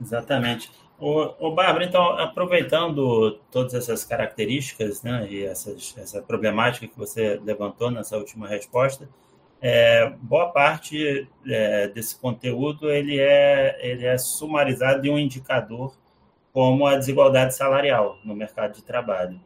Exatamente. 0.00 0.70
O, 0.98 1.50
Bárbara, 1.50 1.84
então, 1.84 2.18
aproveitando 2.18 3.38
todas 3.50 3.74
essas 3.74 4.02
características 4.02 5.02
né, 5.02 5.26
e 5.30 5.44
essas, 5.44 5.94
essa 5.98 6.22
problemática 6.22 6.86
que 6.86 6.96
você 6.96 7.38
levantou 7.44 7.90
nessa 7.90 8.16
última 8.16 8.48
resposta, 8.48 9.06
é, 9.60 10.08
boa 10.22 10.50
parte 10.50 11.28
é, 11.46 11.88
desse 11.88 12.18
conteúdo 12.18 12.90
ele 12.90 13.18
é, 13.18 13.78
ele 13.80 14.06
é 14.06 14.16
sumarizado 14.16 15.06
em 15.06 15.10
um 15.10 15.18
indicador 15.18 15.94
como 16.52 16.86
a 16.86 16.96
desigualdade 16.96 17.54
salarial 17.54 18.18
no 18.24 18.34
mercado 18.34 18.74
de 18.74 18.82
trabalho. 18.82 19.38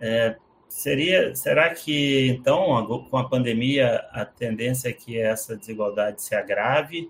É, 0.00 0.36
seria, 0.68 1.36
será 1.36 1.72
que, 1.72 2.28
então, 2.28 3.04
com 3.08 3.16
a 3.16 3.28
pandemia, 3.28 4.04
a 4.10 4.24
tendência 4.24 4.88
é 4.88 4.92
que 4.92 5.20
essa 5.20 5.56
desigualdade 5.56 6.20
se 6.20 6.34
agrave 6.34 7.08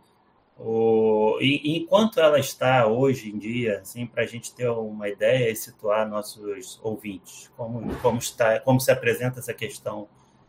o, 0.63 1.39
e, 1.41 1.79
enquanto 1.79 2.21
ela 2.21 2.39
está 2.39 2.87
hoje 2.87 3.31
em 3.31 3.39
dia, 3.39 3.79
assim, 3.79 4.07
para 4.07 4.25
a 4.25 4.27
gente 4.27 4.55
ter 4.55 4.69
uma 4.69 5.09
ideia 5.09 5.51
e 5.51 5.57
situar 5.57 6.07
nossos 6.07 6.79
ouvintes, 6.83 7.51
como, 7.57 7.95
como, 7.97 8.19
está, 8.19 8.61
como 8.61 8.79
se 8.79 8.91
apresenta 8.91 9.39
essa 9.39 9.55
questão 9.55 10.07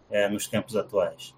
é, 0.09 0.27
nos 0.27 0.47
tempos 0.47 0.75
atuais? 0.75 1.33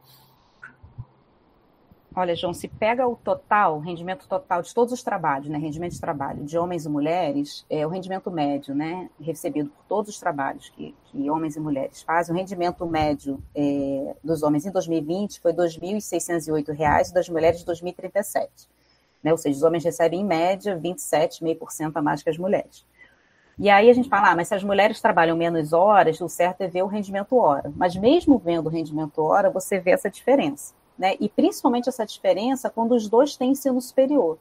Olha, 2.15 2.35
João, 2.35 2.53
se 2.53 2.67
pega 2.67 3.07
o 3.07 3.15
total, 3.15 3.77
o 3.77 3.79
rendimento 3.79 4.27
total 4.27 4.61
de 4.61 4.71
todos 4.71 4.93
os 4.93 5.01
trabalhos, 5.01 5.49
né, 5.49 5.57
rendimento 5.57 5.93
de 5.93 5.99
trabalho 5.99 6.43
de 6.43 6.55
homens 6.59 6.85
e 6.85 6.89
mulheres, 6.89 7.65
é 7.67 7.87
o 7.87 7.89
rendimento 7.89 8.29
médio, 8.29 8.75
né, 8.75 9.09
recebido 9.19 9.71
por 9.71 9.83
todos 9.85 10.11
os 10.11 10.19
trabalhos 10.19 10.69
que, 10.69 10.93
que 11.05 11.27
homens 11.31 11.55
e 11.55 11.59
mulheres 11.59 12.03
fazem. 12.03 12.35
O 12.35 12.37
rendimento 12.37 12.85
médio 12.85 13.41
é, 13.55 14.15
dos 14.23 14.43
homens 14.43 14.63
em 14.63 14.71
2020 14.71 15.39
foi 15.39 15.53
R$ 15.53 15.57
2.608 15.57 17.09
e 17.09 17.13
das 17.13 17.27
mulheres 17.29 17.63
R$ 17.65 17.73
2.037. 17.73 18.67
Né, 19.23 19.31
ou 19.31 19.37
seja, 19.37 19.57
os 19.57 19.63
homens 19.63 19.83
recebem 19.83 20.21
em 20.21 20.25
média 20.25 20.77
27,5% 20.79 21.93
a 21.95 22.01
mais 22.01 22.21
que 22.21 22.29
as 22.29 22.37
mulheres. 22.37 22.85
E 23.57 23.71
aí 23.71 23.89
a 23.89 23.93
gente 23.93 24.09
fala, 24.09 24.31
ah, 24.31 24.35
mas 24.35 24.49
se 24.49 24.55
as 24.55 24.63
mulheres 24.63 25.01
trabalham 25.01 25.35
menos 25.35 25.73
horas, 25.73 26.21
o 26.21 26.29
certo 26.29 26.61
é 26.61 26.67
ver 26.67 26.83
o 26.83 26.87
rendimento 26.87 27.35
hora. 27.37 27.73
Mas 27.75 27.95
mesmo 27.95 28.37
vendo 28.37 28.67
o 28.67 28.69
rendimento 28.69 29.19
hora, 29.19 29.49
você 29.49 29.79
vê 29.79 29.91
essa 29.91 30.11
diferença 30.11 30.75
né? 30.97 31.15
E 31.19 31.27
principalmente 31.29 31.89
essa 31.89 32.05
diferença 32.05 32.69
quando 32.69 32.93
os 32.93 33.09
dois 33.09 33.35
têm 33.35 33.51
ensino 33.51 33.79
superior. 33.81 34.37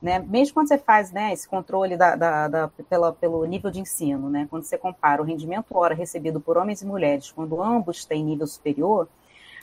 Né? 0.00 0.18
Mesmo 0.18 0.54
quando 0.54 0.68
você 0.68 0.78
faz 0.78 1.12
né, 1.12 1.32
esse 1.32 1.46
controle 1.46 1.96
da, 1.96 2.16
da, 2.16 2.48
da, 2.48 2.68
pela, 2.88 3.12
pelo 3.12 3.44
nível 3.44 3.70
de 3.70 3.80
ensino, 3.80 4.30
né? 4.30 4.46
quando 4.48 4.62
você 4.62 4.78
compara 4.78 5.20
o 5.20 5.24
rendimento 5.24 5.76
hora 5.76 5.94
recebido 5.94 6.40
por 6.40 6.56
homens 6.56 6.80
e 6.80 6.86
mulheres, 6.86 7.30
quando 7.30 7.62
ambos 7.62 8.04
têm 8.06 8.24
nível 8.24 8.46
superior, 8.46 9.08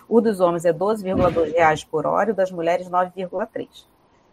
o 0.08 0.22
dos 0.22 0.40
homens 0.40 0.63
é 0.63 0.72
12,2 0.72 1.54
reais 1.54 1.84
por 1.84 2.06
hora 2.06 2.30
e 2.30 2.34
o 2.34 2.36
das 2.36 2.52
mulheres 2.52 2.88
9,3. 2.88 3.86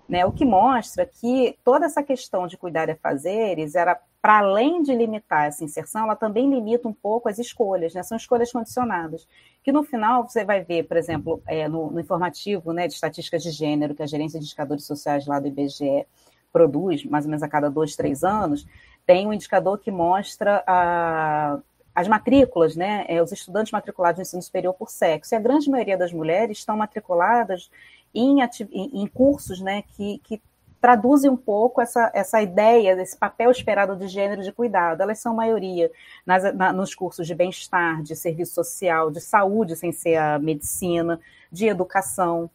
Né? 0.06 0.26
O 0.26 0.32
que 0.32 0.44
mostra 0.44 1.06
que 1.06 1.58
toda 1.64 1.86
essa 1.86 2.02
questão 2.02 2.46
de 2.46 2.58
cuidar 2.58 2.88
e 2.90 2.94
fazeres 2.96 3.74
era 3.74 3.98
para 4.24 4.38
além 4.38 4.82
de 4.82 4.94
limitar 4.94 5.48
essa 5.48 5.62
inserção, 5.62 6.04
ela 6.04 6.16
também 6.16 6.48
limita 6.48 6.88
um 6.88 6.94
pouco 6.94 7.28
as 7.28 7.38
escolhas, 7.38 7.92
né? 7.92 8.02
São 8.02 8.16
escolhas 8.16 8.50
condicionadas. 8.50 9.28
Que 9.62 9.70
no 9.70 9.82
final 9.82 10.26
você 10.26 10.46
vai 10.46 10.64
ver, 10.64 10.84
por 10.84 10.96
exemplo, 10.96 11.42
é, 11.46 11.68
no, 11.68 11.90
no, 11.90 12.00
informativo 12.00 12.72
né, 12.72 12.88
de 12.88 12.94
estatísticas 12.94 13.42
de 13.42 13.50
gênero, 13.50 13.94
que 13.94 14.02
a 14.02 14.06
gerência 14.06 14.40
de 14.40 14.46
indicadores 14.46 14.86
sociais 14.86 15.26
lá 15.26 15.38
do 15.38 15.48
IBGE 15.48 16.06
produz, 16.50 17.04
mais 17.04 17.26
ou 17.26 17.32
menos 17.32 17.42
a 17.42 17.48
cada 17.48 17.68
dois, 17.68 17.96
três 17.96 18.24
anos, 18.24 18.66
tem 19.04 19.26
um 19.26 19.32
indicador 19.34 19.78
que 19.78 19.90
mostra 19.90 20.64
a, 20.66 21.58
as 21.94 22.08
matrículas, 22.08 22.74
né, 22.74 23.04
é, 23.06 23.22
os 23.22 23.30
estudantes 23.30 23.72
matriculados 23.72 24.16
no 24.16 24.22
ensino 24.22 24.40
superior 24.40 24.72
por 24.72 24.88
sexo. 24.88 25.34
E 25.34 25.36
a 25.36 25.40
grande 25.40 25.68
maioria 25.68 25.98
das 25.98 26.14
mulheres 26.14 26.56
estão 26.56 26.78
matriculadas 26.78 27.70
em, 28.14 28.38
em 28.72 29.06
cursos 29.06 29.60
né, 29.60 29.82
que, 29.82 30.18
que 30.24 30.40
traduzem 30.84 31.30
um 31.30 31.36
pouco 31.36 31.80
essa, 31.80 32.10
essa 32.12 32.42
ideia 32.42 32.94
desse 32.94 33.16
papel 33.16 33.50
esperado 33.50 33.96
de 33.96 34.06
gênero 34.06 34.42
de 34.42 34.52
cuidado. 34.52 35.00
Elas 35.00 35.18
são 35.18 35.34
maioria 35.34 35.90
nas, 36.26 36.54
na, 36.54 36.74
nos 36.74 36.94
cursos 36.94 37.26
de 37.26 37.34
bem-estar, 37.34 38.02
de 38.02 38.14
serviço 38.14 38.52
social, 38.52 39.10
de 39.10 39.18
saúde, 39.18 39.76
sem 39.76 39.92
ser 39.92 40.16
a 40.16 40.38
medicina, 40.38 41.18
de 41.50 41.68
educação. 41.68 42.50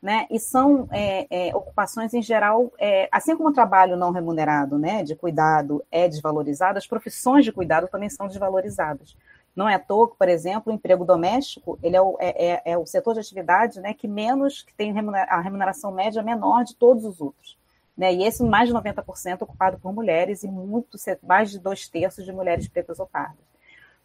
Né? 0.00 0.28
E 0.30 0.38
são 0.38 0.86
é, 0.92 1.26
é, 1.28 1.56
ocupações 1.56 2.14
em 2.14 2.22
geral, 2.22 2.72
é, 2.78 3.08
assim 3.10 3.36
como 3.36 3.48
o 3.48 3.52
trabalho 3.52 3.96
não 3.96 4.12
remunerado, 4.12 4.78
né, 4.78 5.02
de 5.02 5.16
cuidado 5.16 5.84
é 5.90 6.08
desvalorizado, 6.08 6.78
as 6.78 6.86
profissões 6.86 7.44
de 7.44 7.50
cuidado 7.50 7.88
também 7.88 8.08
são 8.08 8.28
desvalorizadas. 8.28 9.16
Não 9.56 9.68
é 9.68 9.74
à 9.74 9.78
toa 9.80 10.08
que, 10.08 10.16
por 10.16 10.28
exemplo, 10.28 10.72
o 10.72 10.76
emprego 10.76 11.04
doméstico 11.04 11.76
ele 11.82 11.96
é 11.96 12.00
o, 12.00 12.16
é, 12.20 12.46
é, 12.46 12.62
é 12.64 12.78
o 12.78 12.86
setor 12.86 13.14
de 13.14 13.20
atividade 13.20 13.80
né, 13.80 13.92
que 13.92 14.06
menos 14.06 14.62
que 14.62 14.72
tem 14.72 14.94
a 15.28 15.40
remuneração 15.40 15.90
média 15.90 16.22
menor 16.22 16.62
de 16.62 16.76
todos 16.76 17.04
os 17.04 17.20
outros. 17.20 17.60
Né? 17.96 18.12
E 18.14 18.24
esse 18.24 18.42
mais 18.42 18.68
de 18.68 18.74
90% 18.74 19.42
ocupado 19.42 19.78
por 19.78 19.92
mulheres 19.92 20.42
e 20.42 20.48
muito, 20.48 20.96
mais 21.22 21.50
de 21.50 21.58
dois 21.58 21.88
terços 21.88 22.24
de 22.24 22.32
mulheres 22.32 22.68
pretas 22.68 22.98
ou 22.98 23.06
pardas. 23.06 23.52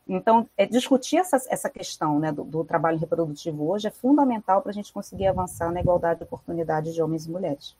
Então, 0.07 0.49
é, 0.55 0.65
discutir 0.65 1.17
essa, 1.17 1.35
essa 1.49 1.69
questão 1.69 2.17
né, 2.19 2.31
do, 2.31 2.43
do, 2.43 2.63
trabalho 2.63 2.97
reprodutivo 2.97 3.69
hoje 3.69 3.87
é 3.87 3.91
fundamental 3.91 4.61
para 4.61 4.71
a 4.71 4.73
gente 4.73 4.93
conseguir 4.93 5.27
avançar 5.27 5.71
na 5.71 5.81
igualdade 5.81 6.19
de 6.19 6.23
oportunidades 6.23 6.93
de 6.93 7.01
homens 7.01 7.25
e 7.25 7.31
mulheres. 7.31 7.75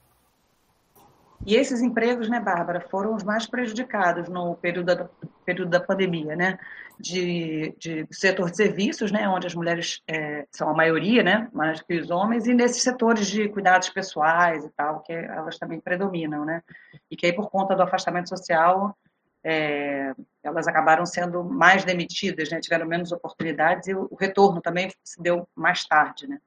E 1.46 1.56
esses 1.56 1.82
empregos, 1.82 2.30
né, 2.30 2.40
Bárbara, 2.40 2.82
foram 2.90 3.16
os 3.16 3.24
mais 3.24 3.46
prejudicados 3.46 4.28
no 4.28 4.56
período 4.56 4.96
da, 4.96 5.10
período 5.46 5.70
da 5.70 5.80
pandemia, 5.80 6.36
né? 6.36 6.58
De, 7.00 7.76
de 7.78 8.08
setor 8.12 8.50
de 8.50 8.58
serviços, 8.58 9.12
né, 9.12 9.30
onde 9.30 9.46
as 9.46 9.54
mulheres 9.54 10.02
é, 10.08 10.48
são 10.52 10.68
a 10.68 10.74
maioria, 10.74 11.22
né, 11.22 11.48
mais 11.54 11.80
que 11.80 11.94
os 11.94 12.10
homens, 12.10 12.48
e 12.48 12.56
nesses 12.56 12.82
setores 12.82 13.28
de 13.28 13.48
cuidados 13.50 13.88
pessoais 13.90 14.66
e 14.66 14.70
tal, 14.72 15.02
que 15.02 15.14
elas 15.14 15.60
também 15.60 15.80
predominam, 15.80 16.44
né? 16.44 16.64
E 17.10 17.16
que 17.16 17.28
aí, 17.28 17.34
por 17.34 17.52
conta 17.52 17.76
do 17.76 17.84
afastamento 17.84 18.30
social, 18.30 18.98
é, 19.44 20.12
elas 20.44 20.68
acabaram 20.68 21.06
sendo 21.06 21.44
mais 21.44 21.86
demitidas, 21.86 22.50
né, 22.50 22.60
tiveram 22.60 22.88
menos 22.88 23.12
oportunidades 23.12 23.88
e 23.88 23.94
o, 23.94 24.08
o 24.10 24.16
retorno 24.16 24.60
também 24.60 24.92
se 25.04 25.22
deu 25.22 25.48
mais 25.56 25.86
tarde, 25.86 26.28
né? 26.28 26.40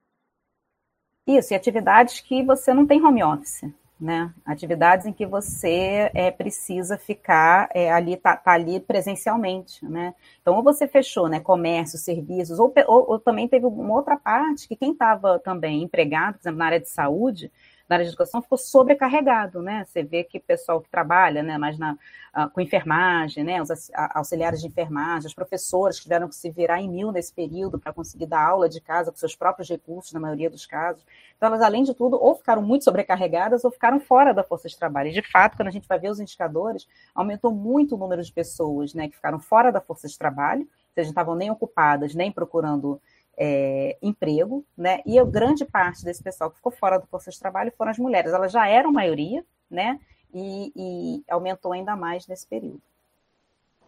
Isso, 1.26 1.55
e 1.55 1.57
atividades 1.57 2.18
que 2.18 2.42
você 2.42 2.74
não 2.74 2.85
tem 2.85 3.05
home 3.05 3.22
office 3.22 3.62
né? 4.00 4.32
Atividades 4.46 5.06
em 5.06 5.12
que 5.12 5.26
você 5.26 6.10
é, 6.14 6.30
precisa 6.30 6.96
ficar 6.96 7.68
é, 7.74 7.92
ali, 7.92 8.16
tá, 8.16 8.36
tá, 8.36 8.52
ali 8.52 8.80
presencialmente, 8.80 9.84
né? 9.84 10.14
Então, 10.40 10.56
ou 10.56 10.62
você 10.62 10.88
fechou, 10.88 11.28
né? 11.28 11.38
Comércio, 11.38 11.98
serviços, 11.98 12.58
ou, 12.58 12.72
ou, 12.86 13.10
ou 13.10 13.18
também 13.18 13.46
teve 13.46 13.66
uma 13.66 13.94
outra 13.94 14.16
parte 14.16 14.66
que 14.66 14.74
quem 14.74 14.92
estava 14.92 15.38
também 15.38 15.82
empregado, 15.82 16.34
por 16.34 16.40
exemplo, 16.40 16.58
na 16.58 16.66
área 16.66 16.80
de 16.80 16.88
saúde, 16.88 17.52
na 17.90 17.96
área 17.96 18.05
de 18.05 18.11
educação 18.12 18.40
ficou 18.40 18.57
sobrecarregado, 18.57 19.61
né? 19.61 19.85
Você 19.85 20.05
vê 20.05 20.22
que 20.22 20.38
o 20.38 20.40
pessoal 20.40 20.81
que 20.81 20.88
trabalha, 20.88 21.42
né, 21.42 21.59
mais 21.59 21.76
na, 21.76 21.94
uh, 21.94 22.48
com 22.50 22.61
enfermagem, 22.61 23.42
né, 23.42 23.61
os 23.61 23.68
auxiliares 24.14 24.61
de 24.61 24.68
enfermagem, 24.68 25.26
os 25.26 25.35
professores 25.35 25.96
que 25.96 26.05
tiveram 26.05 26.29
que 26.29 26.37
se 26.37 26.48
virar 26.53 26.81
em 26.81 26.88
mil 26.88 27.11
nesse 27.11 27.35
período 27.35 27.81
para 27.81 27.92
conseguir 27.92 28.26
dar 28.26 28.46
aula 28.46 28.68
de 28.68 28.81
casa 28.81 29.11
com 29.11 29.18
seus 29.18 29.35
próprios 29.35 29.68
recursos, 29.68 30.12
na 30.12 30.20
maioria 30.20 30.48
dos 30.48 30.64
casos. 30.66 31.05
Então, 31.37 31.48
elas, 31.48 31.62
além 31.62 31.83
de 31.83 31.92
tudo, 31.92 32.16
ou 32.22 32.37
ficaram 32.37 32.62
muito 32.62 32.85
sobrecarregadas 32.85 33.64
ou 33.64 33.72
ficaram 33.72 33.98
fora 33.98 34.33
da 34.33 34.44
força 34.44 34.68
de 34.68 34.79
trabalho. 34.79 35.09
E, 35.09 35.12
de 35.12 35.22
fato, 35.22 35.57
quando 35.57 35.68
a 35.68 35.72
gente 35.72 35.88
vai 35.88 35.98
ver 35.98 36.11
os 36.11 36.20
indicadores, 36.20 36.87
aumentou 37.12 37.50
muito 37.53 37.96
o 37.96 37.98
número 37.98 38.22
de 38.22 38.33
pessoas 38.33 38.94
né, 38.94 39.09
que 39.09 39.16
ficaram 39.16 39.40
fora 39.40 39.72
da 39.72 39.81
força 39.81 40.07
de 40.07 40.16
trabalho, 40.16 40.61
ou 40.61 40.94
seja, 40.94 41.07
não 41.07 41.11
estavam 41.11 41.35
nem 41.35 41.50
ocupadas, 41.50 42.14
nem 42.14 42.31
procurando 42.31 43.00
é, 43.42 43.96
emprego, 44.03 44.66
né? 44.76 45.00
E 45.07 45.18
a 45.18 45.24
grande 45.24 45.64
parte 45.64 46.05
desse 46.05 46.22
pessoal 46.22 46.50
que 46.50 46.57
ficou 46.57 46.70
fora 46.70 46.98
do 46.98 47.07
força 47.07 47.31
de 47.31 47.40
trabalho 47.40 47.72
foram 47.72 47.90
as 47.90 47.98
mulheres. 47.98 48.35
Elas 48.35 48.53
já 48.53 48.68
eram 48.68 48.92
maioria, 48.92 49.42
né? 49.70 49.98
E, 50.33 50.70
e 50.76 51.24
aumentou 51.26 51.72
ainda 51.72 51.96
mais 51.96 52.26
nesse 52.26 52.46
período. 52.46 52.83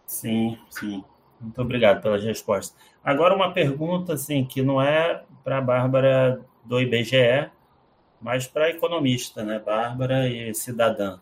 Sim, 0.07 0.59
sim. 0.71 1.05
Muito 1.39 1.61
obrigado 1.61 2.01
pelas 2.01 2.25
respostas. 2.25 2.75
Agora 3.05 3.35
uma 3.35 3.53
pergunta 3.53 4.15
assim 4.15 4.43
que 4.43 4.63
não 4.63 4.81
é 4.81 5.23
para 5.45 5.59
a 5.59 5.61
Bárbara 5.61 6.41
do 6.65 6.81
IBGE, 6.81 7.51
mas 8.21 8.47
para 8.47 8.71
economista, 8.71 9.45
né, 9.45 9.59
Bárbara 9.59 10.29
e 10.29 10.55
cidadã. 10.55 11.19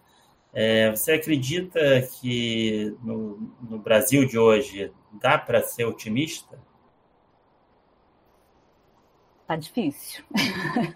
É, 0.52 0.90
você 0.90 1.12
acredita 1.12 1.80
que 2.20 2.96
no, 3.02 3.52
no 3.68 3.78
Brasil 3.78 4.24
de 4.24 4.38
hoje 4.38 4.92
dá 5.20 5.36
para 5.36 5.62
ser 5.62 5.84
otimista? 5.84 6.58
Tá 9.50 9.56
difícil. 9.56 10.22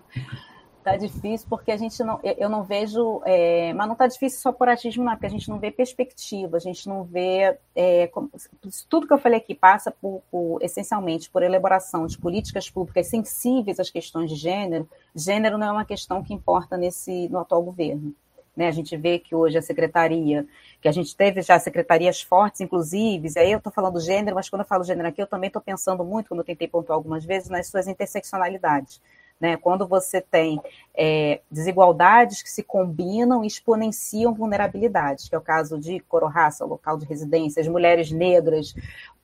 tá 0.85 0.97
difícil 0.97 1.45
porque 1.51 1.73
a 1.73 1.77
gente 1.77 2.01
não, 2.05 2.21
eu 2.23 2.49
não 2.49 2.63
vejo, 2.63 3.21
é, 3.25 3.73
mas 3.73 3.89
não 3.89 3.97
tá 3.97 4.07
difícil 4.07 4.41
só 4.41 4.53
por 4.53 4.69
atismo, 4.69 5.03
não, 5.03 5.11
porque 5.11 5.27
a 5.27 5.31
gente 5.31 5.49
não 5.49 5.59
vê 5.59 5.73
perspectiva, 5.73 6.57
a 6.57 6.61
gente 6.61 6.89
não 6.89 7.03
vê, 7.03 7.59
é, 7.75 8.07
como, 8.07 8.31
tudo 8.89 9.09
que 9.09 9.13
eu 9.13 9.19
falei 9.19 9.41
aqui 9.41 9.57
passa 9.57 9.91
por, 9.91 10.23
por, 10.31 10.63
essencialmente 10.63 11.29
por 11.31 11.43
elaboração 11.43 12.07
de 12.07 12.17
políticas 12.17 12.71
públicas 12.71 13.09
sensíveis 13.09 13.81
às 13.81 13.91
questões 13.91 14.31
de 14.31 14.37
gênero. 14.37 14.89
Gênero 15.17 15.59
não 15.59 15.67
é 15.67 15.73
uma 15.73 15.85
questão 15.85 16.23
que 16.23 16.33
importa 16.33 16.77
nesse 16.77 17.29
no 17.31 17.41
atual 17.41 17.61
governo. 17.61 18.15
Né? 18.57 18.69
A 18.69 18.71
gente 18.71 18.97
vê 18.97 19.19
que 19.19 19.35
hoje 19.35 19.59
a 19.59 19.63
secretaria, 19.63 20.47
que 20.81 20.89
a 20.89 20.93
gente 20.93 21.17
teve 21.17 21.43
já 21.43 21.59
secretarias 21.59 22.23
fortes, 22.23 22.61
inclusive, 22.61 23.29
aí 23.37 23.53
eu 23.53 23.59
estou 23.59 23.73
falando 23.73 24.01
gênero, 24.01 24.37
mas 24.37 24.49
quando 24.49 24.63
eu 24.63 24.67
falo 24.67 24.85
gênero 24.85 25.09
aqui, 25.09 25.21
eu 25.21 25.27
também 25.27 25.49
estou 25.49 25.63
pensando 25.63 26.05
muito, 26.05 26.29
como 26.29 26.41
eu 26.41 26.45
tentei 26.45 26.69
pontuar 26.69 26.97
algumas 26.97 27.25
vezes, 27.25 27.49
nas 27.49 27.67
suas 27.67 27.89
interseccionalidades. 27.89 29.01
Né? 29.41 29.57
Quando 29.57 29.87
você 29.87 30.21
tem 30.21 30.61
é, 30.95 31.41
desigualdades 31.51 32.43
que 32.43 32.51
se 32.51 32.63
combinam 32.63 33.43
e 33.43 33.47
exponenciam 33.47 34.33
vulnerabilidades, 34.33 35.29
que 35.29 35.35
é 35.35 35.39
o 35.39 35.43
caso 35.43 35.79
de 35.79 35.99
cor-raça, 36.01 36.65
local 36.65 36.97
de 36.97 37.05
residência, 37.05 37.61
as 37.61 37.69
mulheres 37.69 38.13
negras, 38.13 38.75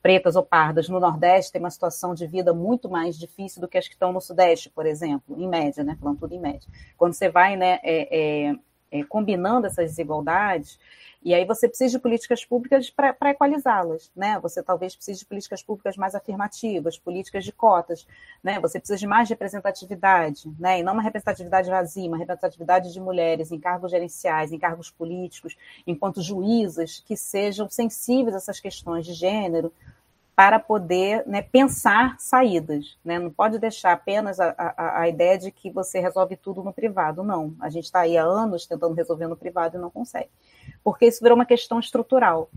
pretas 0.01 0.35
ou 0.35 0.43
pardas 0.43 0.89
no 0.89 0.99
Nordeste 0.99 1.51
têm 1.51 1.61
uma 1.61 1.69
situação 1.69 2.13
de 2.13 2.27
vida 2.27 2.53
muito 2.53 2.89
mais 2.89 3.17
difícil 3.17 3.61
do 3.61 3.67
que 3.67 3.77
as 3.77 3.87
que 3.87 3.93
estão 3.93 4.11
no 4.11 4.19
Sudeste, 4.19 4.69
por 4.69 4.85
exemplo, 4.85 5.39
em 5.39 5.47
média, 5.47 5.83
né? 5.83 5.97
falando 5.99 6.19
tudo 6.19 6.35
em 6.35 6.39
média. 6.39 6.67
Quando 6.97 7.13
você 7.13 7.29
vai 7.29 7.55
né, 7.55 7.79
é, 7.81 8.49
é, 8.49 8.55
é, 8.91 9.03
combinando 9.03 9.67
essas 9.67 9.91
desigualdades, 9.91 10.77
e 11.23 11.35
aí 11.35 11.45
você 11.45 11.67
precisa 11.67 11.91
de 11.91 11.99
políticas 11.99 12.43
públicas 12.43 12.89
para 12.89 13.29
equalizá-las, 13.29 14.11
né? 14.15 14.39
Você 14.39 14.63
talvez 14.63 14.95
precise 14.95 15.19
de 15.19 15.25
políticas 15.25 15.61
públicas 15.61 15.95
mais 15.95 16.15
afirmativas, 16.15 16.97
políticas 16.97 17.45
de 17.45 17.51
cotas, 17.51 18.07
né? 18.43 18.59
Você 18.59 18.79
precisa 18.79 18.97
de 18.97 19.05
mais 19.05 19.29
representatividade, 19.29 20.51
né? 20.59 20.79
E 20.79 20.83
não 20.83 20.93
uma 20.93 21.03
representatividade 21.03 21.69
vazia, 21.69 22.07
uma 22.07 22.17
representatividade 22.17 22.91
de 22.91 22.99
mulheres 22.99 23.51
em 23.51 23.59
cargos 23.59 23.91
gerenciais, 23.91 24.51
em 24.51 24.57
cargos 24.57 24.89
políticos, 24.89 25.55
enquanto 25.85 26.23
juízas 26.23 27.03
que 27.05 27.15
sejam 27.15 27.69
sensíveis 27.69 28.33
a 28.33 28.37
essas 28.37 28.59
questões 28.59 29.05
de 29.05 29.13
gênero, 29.13 29.71
para 30.41 30.57
poder 30.57 31.23
né, 31.27 31.43
pensar 31.43 32.15
saídas. 32.17 32.97
Né? 33.05 33.19
Não 33.19 33.29
pode 33.29 33.59
deixar 33.59 33.91
apenas 33.91 34.39
a, 34.39 34.55
a, 34.57 35.01
a, 35.01 35.07
ideia 35.07 35.37
de 35.37 35.51
que 35.51 35.69
você 35.69 35.99
resolve 35.99 36.35
tudo 36.35 36.63
no 36.63 36.73
privado. 36.73 37.21
Não. 37.21 37.53
A 37.59 37.69
gente 37.69 37.83
está 37.83 37.99
aí 37.99 38.17
há 38.17 38.23
anos 38.23 38.65
tentando 38.65 38.95
resolver 38.95 39.27
no 39.27 39.37
privado 39.37 39.77
e 39.77 39.79
não 39.79 39.91
consegue. 39.91 40.31
Porque 40.83 41.05
isso 41.05 41.21
virou 41.21 41.35
uma 41.35 41.45
questão 41.45 41.79
estrutural. 41.79 42.49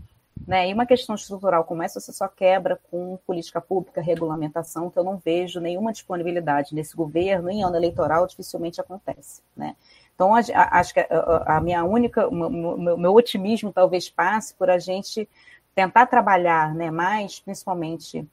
Né? 0.47 0.67
E 0.67 0.73
uma 0.73 0.87
questão 0.87 1.13
estrutural 1.13 1.63
como 1.63 1.83
essa 1.83 1.99
você 1.99 2.11
só 2.11 2.27
quebra 2.27 2.79
com 2.89 3.19
política 3.23 3.61
pública, 3.61 4.01
regulamentação, 4.01 4.89
que 4.89 4.97
eu 4.97 5.03
não 5.03 5.17
vejo 5.17 5.59
nenhuma 5.59 5.93
disponibilidade 5.93 6.73
nesse 6.73 6.95
governo, 6.95 7.51
em 7.51 7.63
ano 7.63 7.75
eleitoral 7.75 8.25
dificilmente 8.25 8.81
acontece. 8.81 9.43
Né? 9.55 9.75
Então, 10.15 10.33
acho 10.33 10.93
que 10.93 11.05
a, 11.45 11.61
minha 11.61 11.83
única, 11.83 12.27
o 12.27 12.33
meu, 12.33 12.97
meu 12.97 13.13
otimismo 13.13 13.71
talvez 13.71 14.09
passe 14.09 14.55
por 14.55 14.71
a 14.71 14.79
gente 14.79 15.29
tentar 15.75 16.05
trabalhar 16.05 16.73
né, 16.73 16.89
mais, 16.89 17.39
principalmente 17.39 18.25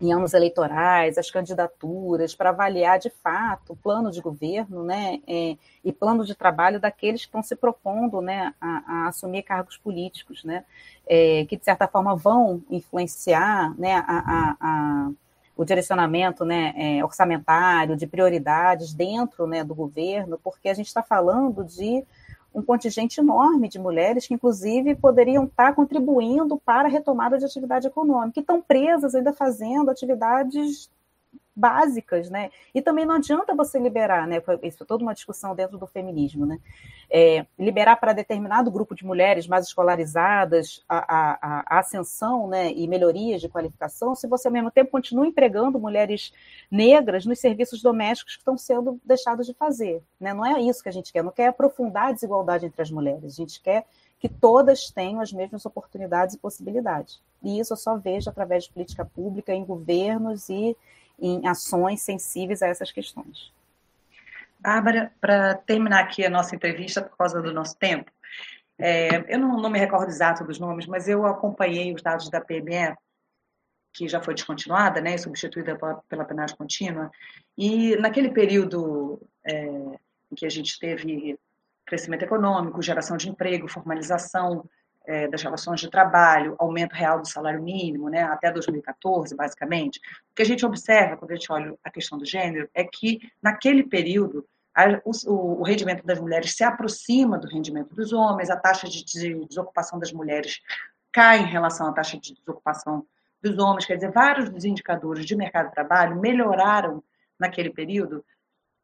em 0.00 0.12
anos 0.12 0.34
eleitorais, 0.34 1.16
as 1.16 1.30
candidaturas, 1.30 2.34
para 2.34 2.50
avaliar 2.50 2.98
de 2.98 3.10
fato 3.10 3.72
o 3.72 3.76
plano 3.76 4.10
de 4.10 4.20
governo 4.20 4.84
né, 4.84 5.20
é, 5.26 5.56
e 5.82 5.92
plano 5.92 6.24
de 6.24 6.34
trabalho 6.34 6.78
daqueles 6.78 7.22
que 7.22 7.28
estão 7.28 7.42
se 7.42 7.56
propondo 7.56 8.20
né, 8.20 8.54
a, 8.60 8.84
a 8.86 9.08
assumir 9.08 9.42
cargos 9.42 9.78
políticos, 9.78 10.44
né, 10.44 10.64
é, 11.06 11.46
que 11.46 11.56
de 11.56 11.64
certa 11.64 11.88
forma 11.88 12.14
vão 12.14 12.62
influenciar 12.70 13.74
né, 13.78 13.94
a, 14.06 14.56
a, 14.60 15.10
o 15.56 15.64
direcionamento 15.64 16.44
né, 16.44 16.74
é, 16.76 17.02
orçamentário, 17.02 17.96
de 17.96 18.06
prioridades 18.06 18.92
dentro 18.92 19.46
né, 19.46 19.64
do 19.64 19.74
governo, 19.74 20.38
porque 20.44 20.68
a 20.68 20.74
gente 20.74 20.88
está 20.88 21.02
falando 21.02 21.64
de 21.64 22.04
um 22.56 22.62
contingente 22.62 23.20
enorme 23.20 23.68
de 23.68 23.78
mulheres 23.78 24.26
que, 24.26 24.32
inclusive, 24.32 24.94
poderiam 24.96 25.44
estar 25.44 25.74
contribuindo 25.74 26.56
para 26.64 26.88
a 26.88 26.90
retomada 26.90 27.36
de 27.36 27.44
atividade 27.44 27.86
econômica, 27.86 28.32
que 28.32 28.40
estão 28.40 28.62
presas 28.62 29.14
ainda 29.14 29.34
fazendo 29.34 29.90
atividades 29.90 30.90
básicas, 31.56 32.28
né? 32.28 32.50
E 32.74 32.82
também 32.82 33.06
não 33.06 33.14
adianta 33.14 33.54
você 33.54 33.78
liberar, 33.78 34.26
né? 34.26 34.42
Isso 34.62 34.82
é 34.82 34.86
toda 34.86 35.02
uma 35.02 35.14
discussão 35.14 35.54
dentro 35.54 35.78
do 35.78 35.86
feminismo, 35.86 36.44
né? 36.44 36.58
É, 37.08 37.46
liberar 37.58 37.96
para 37.96 38.12
determinado 38.12 38.70
grupo 38.70 38.94
de 38.94 39.06
mulheres 39.06 39.46
mais 39.46 39.66
escolarizadas 39.66 40.84
a, 40.86 40.98
a, 40.98 41.62
a, 41.76 41.78
ascensão 41.78 42.48
né, 42.48 42.72
e 42.72 42.86
melhorias 42.88 43.40
de 43.40 43.48
qualificação, 43.48 44.14
se 44.14 44.26
você 44.26 44.48
ao 44.48 44.52
mesmo 44.52 44.72
tempo 44.72 44.90
continua 44.90 45.26
empregando 45.26 45.78
mulheres 45.78 46.32
negras 46.68 47.24
nos 47.24 47.38
serviços 47.38 47.80
domésticos 47.80 48.34
que 48.34 48.40
estão 48.40 48.58
sendo 48.58 49.00
deixados 49.04 49.46
de 49.46 49.54
fazer. 49.54 50.02
Né? 50.20 50.34
Não 50.34 50.44
é 50.44 50.60
isso 50.60 50.82
que 50.82 50.88
a 50.88 50.92
gente 50.92 51.12
quer, 51.12 51.22
não 51.22 51.30
quer 51.30 51.46
aprofundar 51.46 52.08
a 52.08 52.12
desigualdade 52.12 52.66
entre 52.66 52.82
as 52.82 52.90
mulheres, 52.90 53.24
a 53.24 53.36
gente 53.36 53.62
quer 53.62 53.86
que 54.18 54.28
todas 54.28 54.90
tenham 54.90 55.20
as 55.20 55.32
mesmas 55.32 55.64
oportunidades 55.64 56.34
e 56.34 56.38
possibilidades. 56.38 57.20
E 57.42 57.60
isso 57.60 57.72
eu 57.72 57.76
só 57.76 57.96
vejo 57.96 58.28
através 58.28 58.64
de 58.64 58.72
política 58.72 59.04
pública 59.04 59.54
em 59.54 59.64
governos 59.64 60.48
e 60.48 60.76
em 61.18 61.46
ações 61.46 62.02
sensíveis 62.02 62.62
a 62.62 62.68
essas 62.68 62.92
questões. 62.92 63.52
Bárbara, 64.58 65.12
para 65.20 65.54
terminar 65.54 66.00
aqui 66.00 66.24
a 66.24 66.30
nossa 66.30 66.54
entrevista, 66.54 67.02
por 67.02 67.16
causa 67.16 67.40
do 67.40 67.52
nosso 67.52 67.76
tempo, 67.76 68.10
é, 68.78 69.34
eu 69.34 69.38
não, 69.38 69.60
não, 69.60 69.70
me 69.70 69.78
recordo 69.78 70.08
exato 70.08 70.44
dos 70.44 70.58
nomes, 70.58 70.86
mas 70.86 71.08
eu 71.08 71.24
acompanhei 71.24 71.94
os 71.94 72.02
dados 72.02 72.28
da 72.28 72.40
PME, 72.40 72.94
que 73.92 74.06
já 74.06 74.20
foi 74.20 74.34
descontinuada, 74.34 75.00
né, 75.00 75.16
substituída 75.16 75.76
pela, 75.76 75.94
pela 76.08 76.24
penagem 76.24 76.56
contínua, 76.56 77.10
e 77.56 77.96
naquele 77.96 78.30
período 78.30 79.20
é, 79.44 79.64
em 80.30 80.34
que 80.36 80.44
a 80.44 80.50
gente 80.50 80.78
teve 80.78 81.38
crescimento 81.86 82.24
econômico, 82.24 82.82
geração 82.82 83.16
de 83.16 83.30
emprego, 83.30 83.68
formalização 83.68 84.68
é, 85.06 85.28
das 85.28 85.42
relações 85.42 85.80
de 85.80 85.90
trabalho, 85.90 86.56
aumento 86.58 86.92
real 86.92 87.20
do 87.20 87.28
salário 87.28 87.62
mínimo, 87.62 88.08
né, 88.08 88.22
até 88.22 88.50
2014, 88.50 89.34
basicamente, 89.34 89.98
o 90.30 90.34
que 90.34 90.42
a 90.42 90.46
gente 90.46 90.66
observa 90.66 91.16
quando 91.16 91.30
a 91.30 91.34
gente 91.34 91.50
olha 91.50 91.74
a 91.82 91.90
questão 91.90 92.18
do 92.18 92.24
gênero 92.24 92.68
é 92.74 92.84
que, 92.84 93.20
naquele 93.42 93.84
período, 93.84 94.46
a, 94.74 95.00
o, 95.04 95.60
o, 95.60 95.62
rendimento 95.62 96.04
das 96.04 96.20
mulheres 96.20 96.54
se 96.54 96.62
aproxima 96.62 97.38
do 97.38 97.48
rendimento 97.48 97.94
dos 97.94 98.12
homens, 98.12 98.50
a 98.50 98.56
taxa 98.56 98.88
de, 98.88 99.04
de 99.04 99.46
desocupação 99.46 99.98
das 99.98 100.12
mulheres 100.12 100.60
cai 101.12 101.38
em 101.38 101.46
relação 101.46 101.86
à 101.86 101.92
taxa 101.92 102.18
de 102.18 102.34
desocupação 102.34 103.06
dos 103.42 103.58
homens, 103.58 103.86
quer 103.86 103.94
dizer, 103.94 104.10
vários 104.10 104.50
dos 104.50 104.64
indicadores 104.64 105.24
de 105.24 105.36
mercado 105.36 105.68
de 105.68 105.72
trabalho 105.72 106.20
melhoraram 106.20 107.02
naquele 107.38 107.70
período 107.70 108.24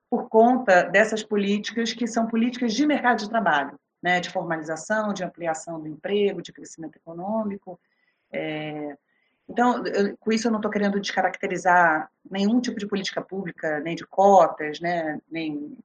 por 0.08 0.28
conta 0.28 0.82
dessas 0.82 1.22
políticas 1.22 1.92
que 1.92 2.06
são 2.06 2.26
políticas 2.26 2.74
de 2.74 2.86
mercado 2.86 3.18
de 3.18 3.28
trabalho 3.28 3.78
né, 4.02 4.20
de 4.20 4.30
formalização, 4.30 5.12
de 5.12 5.22
ampliação 5.22 5.80
do 5.80 5.88
emprego, 5.88 6.42
de 6.42 6.52
crescimento 6.52 6.96
econômico. 6.96 7.78
É, 8.32 8.96
então, 9.48 9.86
eu, 9.86 10.16
com 10.18 10.32
isso 10.32 10.48
eu 10.48 10.50
não 10.50 10.58
estou 10.58 10.70
querendo 10.70 11.00
descaracterizar 11.00 12.10
nenhum 12.28 12.60
tipo 12.60 12.78
de 12.78 12.86
política 12.86 13.20
pública, 13.20 13.80
nem 13.80 13.94
de 13.94 14.06
cotas, 14.06 14.80
né, 14.80 15.20
nem, 15.30 15.76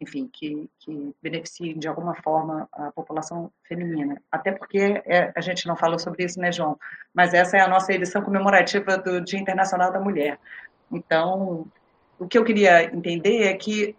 enfim, 0.00 0.28
que, 0.32 0.70
que 0.78 1.14
beneficiem 1.22 1.78
de 1.78 1.88
alguma 1.88 2.14
forma 2.14 2.68
a 2.72 2.92
população 2.92 3.50
feminina. 3.64 4.22
Até 4.30 4.52
porque 4.52 5.02
é, 5.04 5.32
a 5.34 5.40
gente 5.40 5.66
não 5.66 5.76
falou 5.76 5.98
sobre 5.98 6.24
isso, 6.24 6.40
né, 6.40 6.52
João? 6.52 6.78
Mas 7.12 7.34
essa 7.34 7.56
é 7.56 7.60
a 7.60 7.68
nossa 7.68 7.92
edição 7.92 8.22
comemorativa 8.22 8.96
do 8.96 9.20
Dia 9.20 9.40
Internacional 9.40 9.92
da 9.92 10.00
Mulher. 10.00 10.38
Então, 10.90 11.66
o 12.18 12.26
que 12.26 12.38
eu 12.38 12.44
queria 12.44 12.84
entender 12.84 13.44
é 13.44 13.54
que 13.54 13.96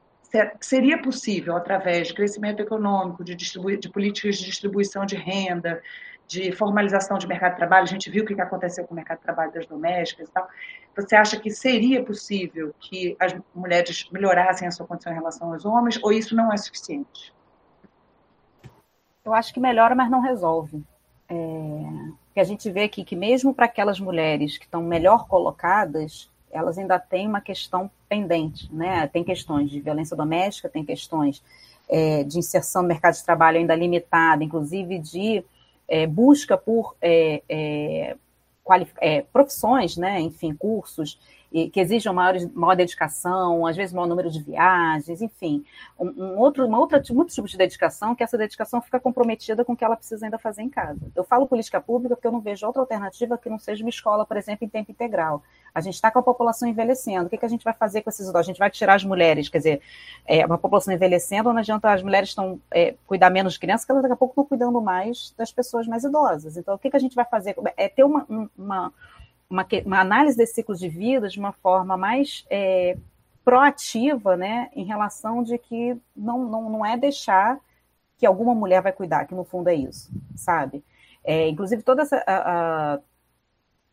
seria 0.60 1.02
possível, 1.02 1.56
através 1.56 2.08
de 2.08 2.13
crescimento 2.13 2.62
econômico, 2.62 3.24
de, 3.24 3.36
de, 3.36 3.90
políticas 3.90 4.38
de 4.38 4.46
distribuição 4.46 5.06
de 5.06 5.16
renda, 5.16 5.82
de 6.28 6.52
formalização 6.52 7.18
de 7.18 7.26
mercado 7.26 7.52
de 7.52 7.58
trabalho, 7.58 7.84
a 7.84 7.88
gente 7.88 8.10
viu 8.10 8.24
o 8.24 8.28
que 8.28 8.40
aconteceu 8.40 8.86
com 8.86 8.94
o 8.94 8.96
mercado 8.96 9.20
de 9.20 9.24
trabalho 9.24 9.52
das 9.54 9.66
domésticas 9.66 10.28
e 10.28 10.32
tal. 10.32 10.48
Você 10.96 11.16
acha 11.16 11.40
que 11.40 11.50
seria 11.50 12.04
possível 12.04 12.76
que 12.80 13.16
as 13.20 13.34
mulheres 13.56 14.10
melhorassem 14.12 14.68
a 14.68 14.72
sua 14.72 14.86
condição 14.86 15.13
em 15.13 15.16
relação 15.16 15.54
aos 15.54 15.63
homens, 15.63 15.98
ou 16.04 16.12
isso 16.12 16.36
não 16.36 16.52
é 16.52 16.58
suficiente? 16.58 17.34
Eu 19.24 19.34
acho 19.34 19.54
que 19.54 19.60
melhora, 19.60 19.96
mas 19.96 20.10
não 20.10 20.20
resolve. 20.20 20.84
É... 21.30 21.36
Que 22.34 22.40
a 22.40 22.44
gente 22.44 22.70
vê 22.70 22.84
aqui 22.84 23.04
que 23.04 23.16
mesmo 23.16 23.54
para 23.54 23.66
aquelas 23.66 24.00
mulheres 24.00 24.58
que 24.58 24.66
estão 24.66 24.84
melhor 24.84 25.28
colocadas, 25.28 26.30
elas 26.52 26.78
ainda 26.78 27.00
têm 27.00 27.28
uma 27.28 27.42
questão 27.42 27.90
pendente, 28.08 28.74
né? 28.74 29.08
Tem 29.08 29.24
questões 29.24 29.70
de 29.70 29.80
violência 29.80 30.15
doméstica, 30.15 30.70
tem 30.70 30.84
questões 30.84 31.43
é, 31.89 32.24
de 32.24 32.38
inserção 32.39 32.82
no 32.82 32.88
mercado 32.88 33.15
de 33.15 33.24
trabalho 33.24 33.58
ainda 33.58 33.76
limitada, 33.76 34.43
inclusive 34.43 35.00
de 35.00 35.43
é, 35.88 36.06
busca 36.06 36.58
por 36.58 36.96
é, 37.02 37.41
é, 37.48 38.15
é 39.00 39.22
profissões, 39.22 39.98
né? 39.98 40.20
Enfim, 40.20 40.54
cursos 40.54 41.20
que 41.52 41.80
exijam 41.80 42.14
maior, 42.14 42.36
maior 42.54 42.76
dedicação, 42.76 43.66
às 43.66 43.76
vezes 43.76 43.94
maior 43.94 44.08
número 44.08 44.30
de 44.30 44.42
viagens, 44.42 45.22
enfim, 45.22 45.64
um, 45.98 46.08
um 46.08 46.38
outro, 46.40 46.66
uma 46.66 46.78
outra 46.78 47.02
muito 47.12 47.34
tipo 47.34 47.48
de 47.48 47.58
dedicação 47.58 48.14
que 48.14 48.24
essa 48.24 48.38
dedicação 48.38 48.82
fica 48.82 49.00
comprometida 49.00 49.64
com 49.64 49.74
o 49.74 49.78
que 49.78 49.84
ela 49.84 49.96
precisa 49.96 50.26
ainda 50.26 50.38
fazer 50.38 50.62
em 50.62 50.70
casa. 50.70 51.00
Eu 51.16 51.24
falo 51.24 51.48
política 51.48 51.80
pública 51.80 52.16
porque 52.16 52.28
eu 52.28 52.32
não 52.32 52.42
vejo 52.42 52.66
outra 52.66 52.82
alternativa 52.82 53.38
que 53.38 53.50
não 53.50 53.58
seja 53.58 53.84
uma 53.84 53.90
escola, 53.90 54.26
por 54.26 54.36
exemplo, 54.36 54.66
em 54.66 54.70
tempo 54.70 54.92
integral. 54.92 55.42
A 55.74 55.80
gente 55.80 55.94
está 55.94 56.12
com 56.12 56.20
a 56.20 56.24
população 56.24 56.68
envelhecendo. 56.68 57.28
O 57.28 57.30
que, 57.30 57.38
que 57.38 57.46
a 57.46 57.50
gente 57.50 57.64
vai 57.64 57.74
fazer 57.74 58.02
com 58.02 58.10
esses 58.10 58.28
idosos? 58.28 58.48
A 58.48 58.52
gente 58.52 58.60
vai 58.60 58.70
tirar 58.70 58.96
as 58.96 59.04
mulheres, 59.04 59.48
quer 59.48 59.60
dizer, 59.60 59.82
é, 60.26 60.46
uma 60.46 60.58
população 60.58 60.94
envelhecendo, 60.94 61.52
não 61.54 61.60
adianta 61.60 61.92
as 61.92 62.04
mulheres 62.04 62.30
estão 62.30 62.60
é, 62.72 62.96
cuidar 63.06 63.30
menos 63.30 63.54
de 63.54 63.60
crianças, 63.60 63.86
que 63.86 63.92
elas 63.92 64.02
daqui 64.02 64.14
a 64.14 64.18
pouco 64.18 64.34
estão 64.34 64.46
cuidando 64.46 64.82
mais 64.82 65.34
das 65.38 65.52
pessoas 65.52 65.88
mais 65.88 66.04
idosas. 66.04 66.58
Então, 66.58 66.76
o 66.76 66.80
que, 66.80 66.90
que 66.90 66.98
a 66.98 67.00
gente 67.00 67.16
vai 67.16 67.26
fazer? 67.26 67.56
É 67.78 67.88
ter 67.88 68.04
uma, 68.04 68.26
uma 68.58 68.94
uma, 69.50 69.66
uma 69.86 70.00
análise 70.00 70.38
desse 70.38 70.56
ciclo 70.56 70.76
de 70.76 70.90
vida 70.90 71.28
de 71.28 71.40
uma 71.40 71.52
forma 71.52 71.96
mais 71.98 72.46
é, 72.50 72.98
proativa, 73.44 74.36
né, 74.36 74.70
em 74.76 74.84
relação 74.84 75.42
de 75.42 75.58
que 75.58 75.98
não, 76.16 76.46
não, 76.46 76.70
não 76.70 76.86
é 76.86 76.98
deixar 76.98 77.60
que 78.18 78.26
alguma 78.26 78.54
mulher 78.54 78.82
vai 78.82 78.92
cuidar, 78.92 79.26
que 79.26 79.36
no 79.36 79.44
fundo 79.44 79.70
é 79.70 79.76
isso, 79.76 80.10
sabe? 80.36 80.84
É, 81.24 81.48
inclusive, 81.48 81.84
toda 81.84 82.02
essa, 82.02 82.24
a, 82.26 82.94
a, 82.96 83.00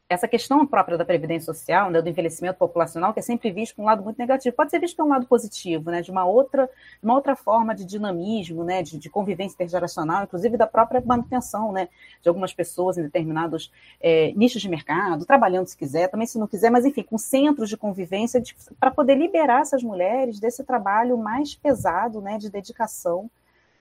essa 0.09 0.29
questão 0.29 0.67
própria 0.67 0.99
da 0.99 1.05
previdência 1.05 1.53
social, 1.53 1.91
né, 1.91 2.03
do 2.03 2.09
envelhecimento 2.09 2.59
populacional, 2.59 3.13
que 3.13 3.21
é 3.21 3.23
sempre 3.23 3.51
visto 3.51 3.75
por 3.75 3.83
um 3.83 3.87
lado 3.87 4.03
muito 4.03 4.19
negativo, 4.19 4.55
pode 4.55 4.71
ser 4.71 4.79
visto 4.79 4.97
por 4.97 5.07
um 5.07 5.09
lado 5.09 5.27
positivo, 5.27 5.91
né, 5.91 6.03
de 6.03 6.11
uma 6.11 6.27
outra, 6.27 6.69
uma 7.03 7.15
outra 7.15 7.35
forma 7.35 7.75
de 7.75 7.85
dinamismo, 7.87 8.63
né, 8.65 8.83
de, 8.83 8.99
de 8.99 9.09
convivência 9.09 9.55
intergeracional, 9.55 10.25
inclusive 10.25 10.57
da 10.59 10.67
própria 10.67 11.03
manutenção, 11.05 11.73
né, 11.73 11.89
de 12.23 12.29
algumas 12.29 12.53
pessoas 12.53 12.99
em 12.99 13.03
determinados 13.03 13.73
é, 14.01 14.33
nichos 14.37 14.61
de 14.61 14.69
mercado, 14.69 15.25
trabalhando 15.25 15.67
se 15.67 15.77
quiser, 15.77 16.09
também 16.09 16.27
se 16.27 16.39
não 16.39 16.47
quiser, 16.47 16.71
mas 16.71 16.85
enfim, 16.85 17.03
com 17.03 17.17
centros 17.17 17.71
de 17.71 17.77
convivência 17.77 18.43
para 18.79 18.91
poder 18.91 19.17
liberar 19.17 19.63
essas 19.63 19.83
mulheres 19.83 20.39
desse 20.39 20.63
trabalho 20.65 21.17
mais 21.17 21.55
pesado, 21.55 22.21
né, 22.21 22.37
de 22.37 22.51
dedicação 22.51 23.31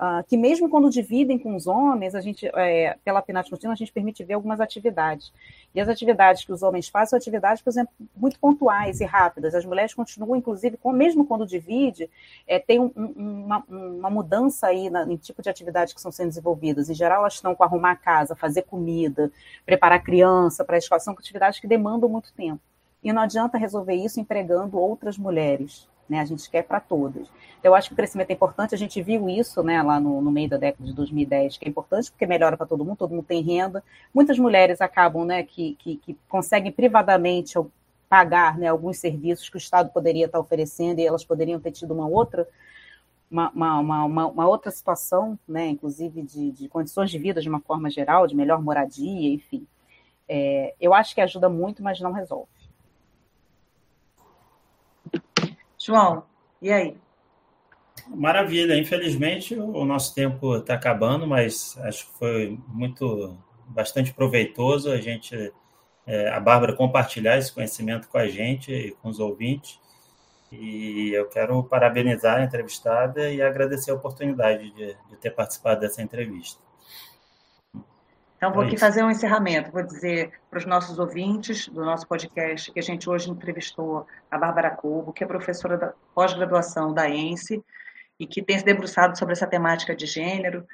Uh, 0.04 0.22
que 0.28 0.36
mesmo 0.36 0.68
quando 0.68 0.90
dividem 0.90 1.40
com 1.40 1.56
os 1.56 1.66
homens, 1.66 2.14
a 2.14 2.20
gente, 2.20 2.46
é, 2.56 2.98
pela 3.06 3.22
PNAT 3.22 3.50
contínua, 3.50 3.72
a 3.72 3.78
gente 3.78 3.94
permite 3.94 4.22
ver 4.22 4.34
algumas 4.34 4.60
atividades. 4.60 5.32
E 5.74 5.80
as 5.80 5.88
atividades 5.88 6.44
que 6.44 6.52
os 6.52 6.62
homens 6.62 6.90
fazem 6.90 7.12
são 7.12 7.18
atividades, 7.18 7.64
por 7.64 7.70
exemplo, 7.70 7.94
muito 8.14 8.38
pontuais 8.38 9.00
e 9.00 9.06
rápidas. 9.06 9.56
As 9.56 9.64
mulheres 9.64 9.94
continuam, 9.94 10.36
inclusive, 10.36 10.76
com, 10.76 10.92
mesmo 10.92 11.26
quando 11.26 11.48
divide, 11.48 12.10
é, 12.46 12.60
tem 12.60 12.82
um, 12.82 12.92
um, 12.98 13.46
uma, 13.46 13.64
uma, 13.70 14.10
mudança 14.10 14.68
aí 14.68 14.90
na, 14.90 15.06
no 15.06 15.18
tipo 15.18 15.42
de 15.42 15.50
atividades 15.50 15.94
que 15.94 16.00
estão 16.02 16.12
sendo 16.12 16.28
desenvolvidas. 16.28 16.90
Em 16.90 16.94
geral, 16.94 17.20
elas 17.20 17.36
estão 17.36 17.56
com 17.56 17.64
arrumar 17.64 17.92
a 17.92 17.96
casa, 17.96 18.36
fazer 18.36 18.64
comida, 18.64 19.32
preparar 19.66 20.04
criança 20.04 20.66
para 20.66 20.76
a 20.76 20.80
escola. 20.80 21.00
São 21.00 21.14
atividades 21.14 21.62
que 21.62 21.68
demandam 21.68 22.10
muito 22.10 22.34
tempo. 22.34 22.60
E 23.02 23.14
não 23.14 23.22
adianta 23.22 23.58
resolver 23.58 23.96
isso 23.96 24.20
empregando 24.20 24.78
outras 24.78 25.18
mulheres 25.18 25.88
né? 26.08 26.20
A 26.20 26.26
gente 26.26 26.50
quer 26.50 26.64
para 26.64 26.80
todas. 26.80 27.28
Eu 27.64 27.74
acho 27.74 27.90
que 27.90 27.94
o 27.94 27.96
crescimento 27.96 28.30
é 28.30 28.34
importante, 28.34 28.76
a 28.76 28.78
gente 28.78 29.02
viu 29.02 29.30
isso 29.30 29.64
né, 29.64 29.82
lá 29.82 30.00
no, 30.00 30.22
no 30.22 30.32
meio 30.32 30.50
da 30.50 30.58
década 30.58 30.84
de 30.84 30.94
2010, 30.94 31.58
que 31.58 31.66
é 31.66 31.70
importante 31.70 32.12
porque 32.12 32.26
melhora 32.26 32.58
para 32.58 32.66
todo 32.66 32.84
mundo, 32.84 32.98
todo 32.98 33.12
mundo 33.12 33.26
tem 33.26 33.42
renda. 33.42 33.84
Muitas 34.14 34.38
mulheres 34.38 34.82
acabam, 34.82 35.26
né, 35.26 35.44
que, 35.44 35.76
que, 35.80 35.98
que 35.98 36.18
conseguem 36.28 36.72
privadamente 36.72 37.54
pagar 38.10 38.58
né, 38.58 38.68
alguns 38.68 38.98
serviços 38.98 39.50
que 39.50 39.56
o 39.56 39.58
Estado 39.58 39.90
poderia 39.90 40.26
estar 40.26 40.40
oferecendo 40.40 41.00
e 41.00 41.06
elas 41.06 41.26
poderiam 41.26 41.60
ter 41.60 41.72
tido 41.72 41.94
uma 41.94 42.08
outra 42.08 42.48
uma, 43.32 43.50
uma, 43.50 44.06
uma, 44.06 44.28
uma, 44.28 44.48
outra 44.48 44.70
situação, 44.70 45.40
né, 45.48 45.68
inclusive 45.68 46.22
de, 46.22 46.52
de, 46.52 46.70
condições 46.70 47.10
de 47.10 47.18
vida 47.18 47.42
de 47.42 47.50
uma 47.50 47.60
forma 47.60 47.90
geral, 47.90 48.28
de 48.28 48.36
melhor 48.36 48.62
moradia, 48.62 49.34
enfim. 49.34 49.66
É, 50.30 50.76
eu 50.80 50.94
acho 50.94 51.16
que 51.16 51.22
ajuda 51.22 51.50
muito, 51.50 51.82
mas 51.82 52.00
não 52.00 52.12
resolve. 52.12 52.52
João, 55.84 56.24
e 56.62 56.72
aí? 56.72 56.96
Maravilha. 58.08 58.78
Infelizmente, 58.78 59.54
o 59.54 59.84
nosso 59.84 60.16
tempo 60.16 60.56
está 60.56 60.76
acabando, 60.76 61.28
mas 61.28 61.78
acho 61.80 62.08
que 62.08 62.18
foi 62.18 62.60
muito, 62.68 63.38
bastante 63.68 64.14
proveitoso 64.14 64.90
a 64.90 65.02
gente, 65.02 65.52
é, 66.08 66.30
a 66.30 66.40
Bárbara 66.40 66.74
compartilhar 66.74 67.38
esse 67.38 67.52
conhecimento 67.52 68.08
com 68.08 68.18
a 68.18 68.28
gente 68.28 68.72
e 68.72 68.92
com 68.92 69.10
os 69.10 69.20
ouvintes. 69.20 69.78
E 70.50 71.12
eu 71.14 71.28
quero 71.28 71.62
parabenizar 71.64 72.38
a 72.38 72.44
entrevistada 72.46 73.30
e 73.30 73.42
agradecer 73.42 73.92
a 73.92 73.96
oportunidade 73.96 74.72
de, 74.72 74.96
de 75.10 75.18
ter 75.18 75.32
participado 75.32 75.82
dessa 75.82 76.02
entrevista. 76.02 76.63
Então, 78.44 78.52
vou 78.52 78.64
é 78.66 78.68
aqui 78.68 78.78
fazer 78.78 79.02
um 79.02 79.10
encerramento. 79.10 79.72
Vou 79.72 79.82
dizer 79.82 80.34
para 80.50 80.60
os 80.60 80.66
nossos 80.66 81.00
ouvintes 81.00 81.70
do 81.70 81.86
nosso 81.86 82.06
podcast 82.06 82.70
que 82.74 82.80
a 82.80 82.84
gente 82.84 83.10
hoje 83.10 83.32
entrevistou 83.32 84.06
a 84.30 84.38
Bárbara 84.38 84.70
Cobo, 84.70 85.14
que 85.14 85.24
é 85.24 85.28
professora 85.28 85.78
da 85.78 85.94
pós-graduação 86.14 86.94
da 86.94 87.10
ENSE 87.10 87.64
e 88.20 88.28
que 88.28 88.44
tem 88.44 88.60
se 88.60 88.66
debruçado 88.66 89.18
sobre 89.18 89.32
essa 89.32 89.48
temática 89.48 89.96
de 89.96 90.06
gênero. 90.06 90.68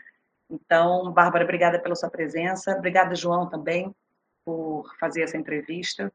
Então, 0.49 1.11
Bárbara, 1.11 1.43
obrigada 1.43 1.77
pela 1.77 1.93
sua 1.93 2.09
presença. 2.09 2.75
Obrigada, 2.75 3.13
João, 3.13 3.47
também, 3.47 3.93
por 4.43 4.91
fazer 4.99 5.21
essa 5.21 5.37
entrevista. 5.37 6.11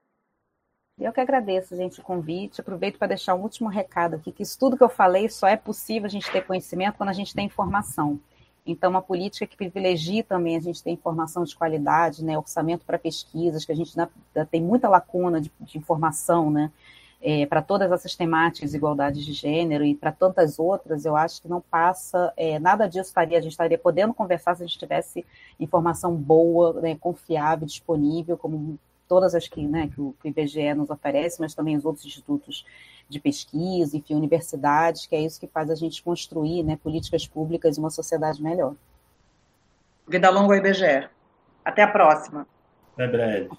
Eu 0.99 1.13
que 1.13 1.21
agradeço, 1.21 1.77
gente, 1.77 2.01
o 2.01 2.03
convite. 2.03 2.61
Aproveito 2.61 2.99
para 2.99 3.07
deixar 3.07 3.37
um 3.37 3.43
último 3.43 3.69
recado 3.69 4.17
aqui, 4.17 4.33
que 4.33 4.43
isso 4.43 4.59
tudo 4.59 4.77
que 4.77 4.83
eu 4.83 4.89
falei 4.89 5.29
só 5.29 5.47
é 5.47 5.57
possível 5.57 6.07
a 6.07 6.11
gente 6.11 6.29
ter 6.33 6.45
conhecimento 6.45 6.97
quando 6.97 7.11
a 7.11 7.15
gente 7.15 7.33
tem 7.33 7.47
informação. 7.47 8.19
Então, 8.67 8.91
uma 8.91 9.03
política 9.03 9.47
que 9.47 9.57
privilegie 9.57 10.23
também 10.23 10.57
a 10.57 10.61
gente 10.61 10.83
ter 10.83 10.91
informação 10.91 11.45
de 11.45 11.55
qualidade, 11.55 12.25
né, 12.25 12.37
orçamento 12.39 12.85
para 12.85 12.99
pesquisas, 12.99 13.65
que 13.65 13.73
a 13.73 13.75
gente 13.77 13.99
ainda 13.99 14.47
tem 14.51 14.63
muita 14.63 14.89
lacuna 14.89 15.41
de, 15.41 15.53
de 15.61 15.77
informação, 15.77 16.51
né, 16.51 16.73
é, 17.21 17.47
para 17.47 17.63
todas 17.63 17.91
essas 17.91 18.15
temáticas, 18.15 18.75
igualdade 18.75 19.25
de 19.25 19.33
gênero 19.33 19.85
e 19.85 19.95
para 19.95 20.13
tantas 20.13 20.59
outras, 20.59 21.05
eu 21.05 21.17
acho 21.17 21.41
que 21.41 21.49
não 21.49 21.61
passa, 21.61 22.33
é, 22.37 22.59
nada 22.59 22.87
disso 22.87 23.09
estaria, 23.09 23.39
a 23.39 23.41
gente 23.41 23.53
estaria 23.53 23.79
podendo 23.79 24.13
conversar 24.13 24.55
se 24.55 24.63
a 24.63 24.67
gente 24.67 24.79
tivesse 24.79 25.25
informação 25.59 26.15
boa, 26.15 26.81
né, 26.81 26.97
confiável, 26.97 27.67
disponível, 27.67 28.37
como 28.37 28.79
todas 29.09 29.35
as 29.35 29.47
que, 29.49 29.67
né, 29.67 29.89
que 29.89 30.01
o 30.01 30.15
IBGE 30.25 30.75
nos 30.75 30.91
oferece, 30.91 31.41
mas 31.41 31.55
também 31.55 31.77
os 31.77 31.85
outros 31.85 32.05
institutos 32.05 32.65
de 33.09 33.21
pesquisa, 33.21 33.97
enfim, 33.97 34.15
universidades, 34.15 35.07
que 35.07 35.15
é 35.15 35.21
isso 35.21 35.39
que 35.39 35.47
faz 35.47 35.71
a 35.71 35.75
gente 35.75 36.03
construir 36.03 36.63
né, 36.63 36.77
políticas 36.83 37.27
públicas 37.27 37.77
e 37.77 37.81
uma 37.81 37.91
sociedade 37.91 38.43
melhor. 38.43 38.75
Vida 40.09 40.31
longa 40.31 40.55
ao 40.55 40.59
IBGE. 40.59 41.09
Até 41.65 41.83
a 41.83 41.89
próxima. 41.89 42.47
Até 42.95 43.07
breve. 43.07 43.49